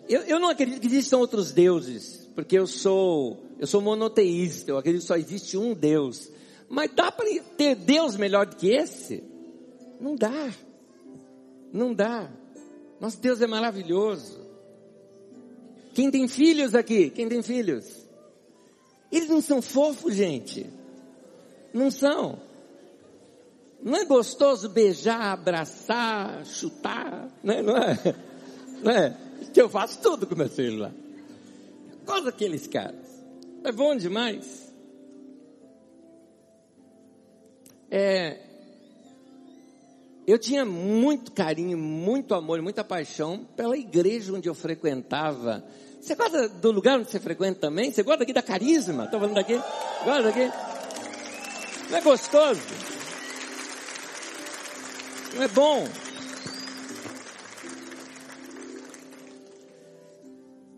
eu, 0.08 0.22
eu 0.22 0.40
não 0.40 0.48
acredito 0.48 0.80
que 0.80 0.88
existam 0.88 1.18
outros 1.18 1.52
deuses, 1.52 2.28
porque 2.34 2.58
eu 2.58 2.66
sou, 2.66 3.44
eu 3.60 3.66
sou 3.66 3.80
monoteísta, 3.80 4.72
eu 4.72 4.76
acredito 4.76 5.02
que 5.02 5.06
só 5.06 5.16
existe 5.16 5.56
um 5.56 5.72
Deus. 5.72 6.28
Mas 6.68 6.90
dá 6.92 7.12
para 7.12 7.26
ter 7.56 7.76
Deus 7.76 8.16
melhor 8.16 8.44
do 8.44 8.56
que 8.56 8.70
esse? 8.70 9.22
Não 10.00 10.16
dá. 10.16 10.52
Não 11.72 11.94
dá. 11.94 12.28
Nosso 13.04 13.20
Deus 13.20 13.42
é 13.42 13.46
maravilhoso. 13.46 14.40
Quem 15.92 16.10
tem 16.10 16.26
filhos 16.26 16.74
aqui? 16.74 17.10
Quem 17.10 17.28
tem 17.28 17.42
filhos? 17.42 17.84
Eles 19.12 19.28
não 19.28 19.42
são 19.42 19.60
fofos, 19.60 20.14
gente. 20.14 20.66
Não 21.74 21.90
são. 21.90 22.40
Não 23.82 23.94
é 23.94 24.06
gostoso 24.06 24.70
beijar, 24.70 25.34
abraçar, 25.34 26.46
chutar, 26.46 27.28
né? 27.42 27.60
não 27.60 27.76
é? 27.76 27.98
Não 28.82 28.90
é? 28.90 29.14
Que 29.52 29.60
eu 29.60 29.68
faço 29.68 30.00
tudo 30.00 30.26
com 30.26 30.34
meu 30.34 30.48
filho 30.48 30.78
lá. 30.78 30.90
Gosto 32.06 32.24
daqueles 32.24 32.66
caras. 32.66 33.06
É 33.64 33.70
bom 33.70 33.94
demais. 33.94 34.72
É, 37.90 38.40
eu 40.26 40.38
tinha 40.38 40.64
muito 40.64 41.32
carinho, 41.32 41.76
muito 41.76 42.34
amor, 42.34 42.60
muita 42.62 42.82
paixão 42.82 43.46
pela 43.56 43.76
igreja 43.76 44.32
onde 44.32 44.48
eu 44.48 44.54
frequentava. 44.54 45.64
Você 46.00 46.14
gosta 46.14 46.48
do 46.48 46.70
lugar 46.70 46.98
onde 46.98 47.10
você 47.10 47.20
frequenta 47.20 47.60
também? 47.60 47.90
Você 47.90 48.02
gosta 48.02 48.22
aqui 48.22 48.32
da 48.32 48.42
carisma? 48.42 49.04
Estou 49.04 49.20
falando 49.20 49.34
daqui? 49.34 49.54
Gosta 50.04 50.22
daqui? 50.22 50.50
Não 51.90 51.98
é 51.98 52.00
gostoso? 52.00 52.60
Não 55.34 55.42
é 55.42 55.48
bom? 55.48 55.88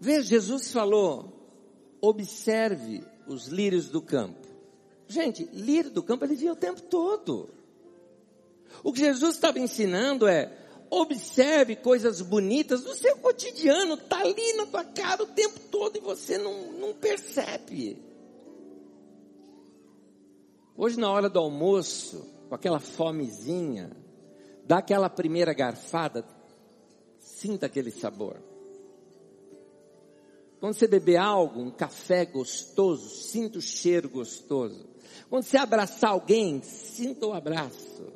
Veja, 0.00 0.22
Jesus 0.22 0.72
falou, 0.72 1.32
observe 2.00 3.02
os 3.26 3.48
lírios 3.48 3.88
do 3.88 4.00
campo. 4.00 4.46
Gente, 5.08 5.48
lírio 5.52 5.90
do 5.90 6.02
campo 6.02 6.24
ele 6.24 6.34
via 6.34 6.52
o 6.52 6.56
tempo 6.56 6.80
todo. 6.82 7.55
O 8.82 8.92
que 8.92 9.00
Jesus 9.00 9.34
estava 9.34 9.58
ensinando 9.58 10.26
é, 10.26 10.52
observe 10.90 11.76
coisas 11.76 12.20
bonitas 12.20 12.82
do 12.82 12.94
seu 12.94 13.16
cotidiano, 13.16 13.94
está 13.94 14.20
ali 14.20 14.52
na 14.54 14.66
tua 14.66 14.84
cara 14.84 15.22
o 15.22 15.26
tempo 15.26 15.58
todo 15.70 15.96
e 15.96 16.00
você 16.00 16.38
não, 16.38 16.72
não 16.72 16.94
percebe. 16.94 18.02
Hoje 20.76 20.98
na 20.98 21.10
hora 21.10 21.28
do 21.28 21.38
almoço, 21.38 22.26
com 22.48 22.54
aquela 22.54 22.78
fomezinha, 22.78 23.90
dá 24.64 24.78
aquela 24.78 25.08
primeira 25.08 25.52
garfada, 25.52 26.24
sinta 27.18 27.66
aquele 27.66 27.90
sabor. 27.90 28.36
Quando 30.60 30.74
você 30.74 30.86
beber 30.86 31.16
algo, 31.16 31.60
um 31.60 31.70
café 31.70 32.24
gostoso, 32.24 33.08
sinta 33.08 33.58
o 33.58 33.62
cheiro 33.62 34.08
gostoso. 34.08 34.86
Quando 35.28 35.44
você 35.44 35.56
abraçar 35.56 36.10
alguém, 36.10 36.62
sinta 36.62 37.26
o 37.26 37.32
abraço. 37.32 38.15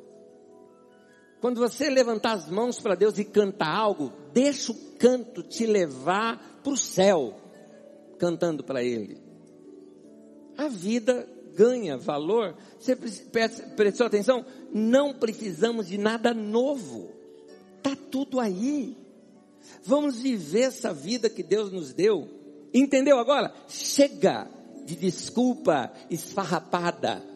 Quando 1.41 1.59
você 1.59 1.89
levantar 1.89 2.33
as 2.33 2.47
mãos 2.47 2.79
para 2.79 2.93
Deus 2.93 3.17
e 3.17 3.25
cantar 3.25 3.75
algo, 3.75 4.13
deixa 4.31 4.71
o 4.71 4.75
canto 4.99 5.41
te 5.41 5.65
levar 5.65 6.61
para 6.63 6.71
o 6.71 6.77
céu, 6.77 7.35
cantando 8.19 8.63
para 8.63 8.83
Ele. 8.83 9.17
A 10.55 10.67
vida 10.67 11.27
ganha 11.55 11.97
valor. 11.97 12.55
Você 12.79 12.95
prestou 13.75 14.05
atenção? 14.05 14.45
Não 14.71 15.15
precisamos 15.15 15.87
de 15.87 15.97
nada 15.97 16.31
novo. 16.31 17.11
Está 17.77 17.95
tudo 17.95 18.39
aí. 18.39 18.95
Vamos 19.83 20.21
viver 20.21 20.61
essa 20.61 20.93
vida 20.93 21.27
que 21.27 21.41
Deus 21.41 21.71
nos 21.71 21.91
deu. 21.91 22.29
Entendeu 22.71 23.17
agora? 23.17 23.51
Chega 23.67 24.47
de 24.85 24.95
desculpa 24.95 25.91
esfarrapada. 26.09 27.30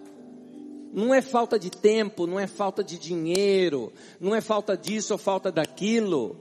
Não 0.96 1.14
é 1.14 1.22
falta 1.22 1.60
de 1.60 1.70
tempo, 1.70 2.26
não 2.26 2.40
é 2.40 2.48
falta 2.48 2.82
de 2.82 2.98
dinheiro, 2.98 3.92
não 4.18 4.34
é 4.34 4.40
falta 4.40 4.78
disso 4.78 5.12
ou 5.12 5.18
falta 5.18 5.52
daquilo. 5.52 6.38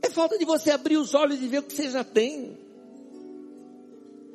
É 0.00 0.08
falta 0.08 0.38
de 0.38 0.44
você 0.44 0.70
abrir 0.70 0.96
os 0.96 1.14
olhos 1.14 1.42
e 1.42 1.48
ver 1.48 1.58
o 1.58 1.62
que 1.64 1.74
você 1.74 1.90
já 1.90 2.04
tem. 2.04 2.56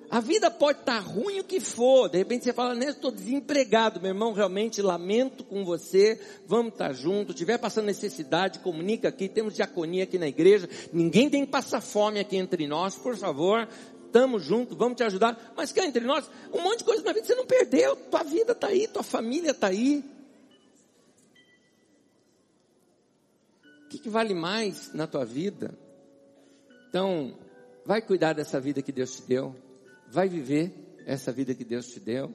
A 0.10 0.20
vida 0.20 0.52
pode 0.52 0.80
estar 0.80 1.00
ruim 1.00 1.40
o 1.40 1.46
que 1.46 1.62
for. 1.62 2.10
De 2.10 2.18
repente 2.18 2.44
você 2.44 2.52
fala, 2.52 2.76
né, 2.76 2.90
estou 2.90 3.10
desempregado, 3.10 4.02
meu 4.02 4.10
irmão, 4.10 4.34
realmente 4.34 4.82
lamento 4.82 5.46
com 5.46 5.64
você. 5.64 6.20
Vamos 6.46 6.74
estar 6.74 6.94
juntos. 6.94 7.36
Tiver 7.36 7.58
passando 7.58 7.86
necessidade, 7.86 8.60
comunica 8.60 9.08
aqui. 9.08 9.30
Temos 9.30 9.56
diaconia 9.56 10.04
aqui 10.04 10.18
na 10.18 10.28
igreja. 10.28 10.70
Ninguém 10.92 11.30
tem 11.30 11.46
que 11.46 11.52
passar 11.52 11.80
fome 11.80 12.20
aqui 12.20 12.36
entre 12.36 12.68
nós, 12.68 12.96
por 12.96 13.16
favor. 13.16 13.68
Estamos 14.16 14.44
juntos, 14.44 14.78
vamos 14.78 14.96
te 14.96 15.04
ajudar. 15.04 15.54
Mas 15.58 15.74
cá 15.74 15.86
entre 15.86 16.06
nós, 16.06 16.30
um 16.54 16.62
monte 16.62 16.80
de 16.80 16.84
coisa 16.86 17.04
na 17.04 17.12
vida 17.12 17.26
você 17.26 17.36
não 17.36 17.46
perdeu. 17.46 17.98
Tua 17.98 18.24
vida 18.24 18.54
está 18.54 18.68
aí, 18.68 18.88
tua 18.88 19.04
família 19.04 19.52
está 19.52 19.68
aí. 19.68 20.04
O 23.84 23.88
que, 23.90 24.00
que 24.00 24.10
vale 24.10 24.34
mais 24.34 24.94
na 24.94 25.06
tua 25.06 25.26
vida? 25.26 25.78
Então, 26.88 27.38
vai 27.86 28.02
cuidar 28.02 28.32
dessa 28.32 28.58
vida 28.58 28.82
que 28.82 28.92
Deus 28.92 29.18
te 29.18 29.24
deu 29.24 29.54
vai 30.10 30.30
viver 30.30 30.72
essa 31.06 31.32
vida 31.32 31.54
que 31.54 31.64
Deus 31.64 31.88
te 31.88 32.00
deu, 32.00 32.34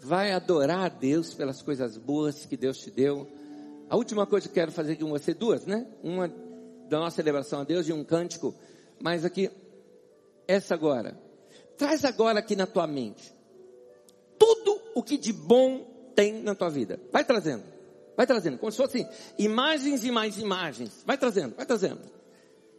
vai 0.00 0.32
adorar 0.32 0.84
a 0.84 0.88
Deus 0.88 1.34
pelas 1.34 1.62
coisas 1.62 1.96
boas 1.96 2.44
que 2.44 2.56
Deus 2.56 2.78
te 2.78 2.90
deu. 2.90 3.26
A 3.88 3.96
última 3.96 4.26
coisa 4.26 4.48
que 4.48 4.54
quero 4.54 4.72
fazer 4.72 4.96
com 4.96 5.08
você, 5.08 5.34
duas, 5.34 5.66
né? 5.66 5.86
Uma 6.02 6.28
da 6.88 6.98
nossa 6.98 7.16
celebração 7.16 7.60
a 7.60 7.64
Deus 7.64 7.88
e 7.88 7.92
um 7.92 8.04
cântico, 8.04 8.54
mas 9.00 9.24
aqui, 9.24 9.50
essa 10.46 10.74
agora. 10.74 11.18
Traz 11.76 12.04
agora 12.04 12.38
aqui 12.38 12.54
na 12.54 12.66
tua 12.66 12.86
mente 12.86 13.34
tudo 14.38 14.80
o 14.94 15.02
que 15.02 15.16
de 15.16 15.32
bom 15.32 16.12
tem 16.14 16.42
na 16.42 16.54
tua 16.54 16.68
vida. 16.68 17.00
Vai 17.10 17.24
trazendo, 17.24 17.64
vai 18.16 18.26
trazendo, 18.26 18.58
como 18.58 18.70
se 18.70 18.78
fossem 18.78 19.08
imagens 19.38 20.04
e 20.04 20.10
mais 20.10 20.38
imagens. 20.38 21.02
Vai 21.04 21.16
trazendo, 21.16 21.54
vai 21.56 21.66
trazendo. 21.66 22.00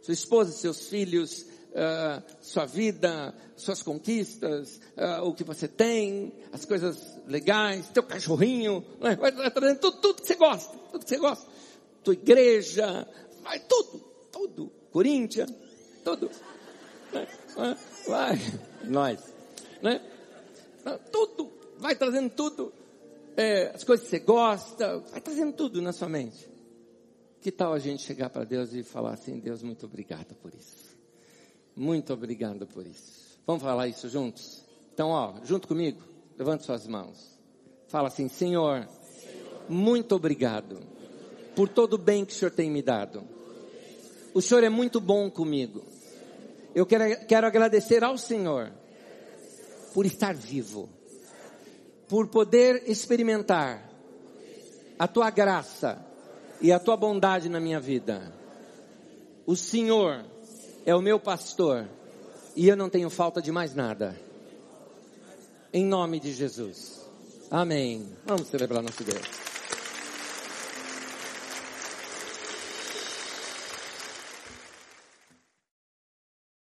Sua 0.02 0.14
esposa, 0.14 0.52
seus 0.52 0.88
filhos, 0.88 1.42
uh, 1.42 2.22
sua 2.40 2.64
vida, 2.64 3.34
suas 3.56 3.82
conquistas, 3.82 4.80
uh, 4.96 5.24
o 5.24 5.34
que 5.34 5.42
você 5.42 5.66
tem, 5.66 6.32
as 6.52 6.64
coisas 6.64 7.18
legais, 7.26 7.88
teu 7.88 8.04
cachorrinho, 8.04 8.84
né? 9.00 9.16
vai, 9.16 9.32
vai 9.32 9.50
trazendo 9.50 9.80
tudo, 9.80 10.00
tudo 10.00 10.22
que 10.22 10.28
você 10.28 10.36
gosta, 10.36 10.76
tudo 10.92 11.04
que 11.04 11.08
você 11.08 11.18
gosta. 11.18 11.46
Tua 12.04 12.14
igreja, 12.14 13.06
vai 13.42 13.58
tudo, 13.58 13.98
tudo. 14.30 14.72
Corinthians, 14.92 15.52
tudo. 16.04 16.30
Né? 17.12 17.26
Vai, 18.06 18.38
nós, 18.84 19.20
né? 19.82 20.00
Tudo, 21.10 21.50
vai 21.78 21.96
trazendo 21.96 22.30
tudo. 22.30 22.72
É, 23.36 23.72
as 23.74 23.84
coisas 23.84 24.04
que 24.04 24.10
você 24.10 24.18
gosta, 24.18 24.98
vai 24.98 25.20
trazendo 25.20 25.52
tudo 25.52 25.82
na 25.82 25.92
sua 25.92 26.08
mente. 26.08 26.48
Que 27.40 27.50
tal 27.50 27.72
a 27.72 27.78
gente 27.78 28.02
chegar 28.02 28.30
para 28.30 28.44
Deus 28.44 28.72
e 28.72 28.82
falar 28.82 29.12
assim, 29.12 29.38
Deus, 29.38 29.62
muito 29.62 29.86
obrigado 29.86 30.34
por 30.36 30.54
isso. 30.54 30.96
Muito 31.74 32.12
obrigado 32.12 32.66
por 32.66 32.86
isso. 32.86 33.38
Vamos 33.46 33.62
falar 33.62 33.88
isso 33.88 34.08
juntos? 34.08 34.64
Então, 34.92 35.10
ó, 35.10 35.34
junto 35.44 35.68
comigo, 35.68 36.02
levante 36.38 36.64
suas 36.64 36.86
mãos. 36.86 37.38
Fala 37.88 38.08
assim, 38.08 38.28
Senhor, 38.28 38.88
muito 39.68 40.14
obrigado 40.14 40.80
por 41.54 41.68
todo 41.68 41.94
o 41.94 41.98
bem 41.98 42.24
que 42.24 42.32
o 42.32 42.36
Senhor 42.36 42.50
tem 42.50 42.70
me 42.70 42.82
dado. 42.82 43.22
O 44.34 44.42
Senhor 44.42 44.64
é 44.64 44.68
muito 44.68 45.00
bom 45.00 45.30
comigo. 45.30 45.84
Eu 46.76 46.84
quero, 46.84 47.26
quero 47.26 47.46
agradecer 47.46 48.04
ao 48.04 48.18
Senhor 48.18 48.70
por 49.94 50.04
estar 50.04 50.34
vivo, 50.34 50.90
por 52.06 52.28
poder 52.28 52.82
experimentar 52.86 53.90
a 54.98 55.08
tua 55.08 55.30
graça 55.30 56.04
e 56.60 56.70
a 56.70 56.78
tua 56.78 56.94
bondade 56.94 57.48
na 57.48 57.58
minha 57.58 57.80
vida. 57.80 58.30
O 59.46 59.56
Senhor 59.56 60.22
é 60.84 60.94
o 60.94 61.00
meu 61.00 61.18
pastor 61.18 61.88
e 62.54 62.68
eu 62.68 62.76
não 62.76 62.90
tenho 62.90 63.08
falta 63.08 63.40
de 63.40 63.50
mais 63.50 63.74
nada. 63.74 64.14
Em 65.72 65.82
nome 65.82 66.20
de 66.20 66.30
Jesus. 66.30 67.00
Amém. 67.50 68.06
Vamos 68.26 68.48
celebrar 68.48 68.82
nosso 68.82 69.02
Deus. 69.02 69.45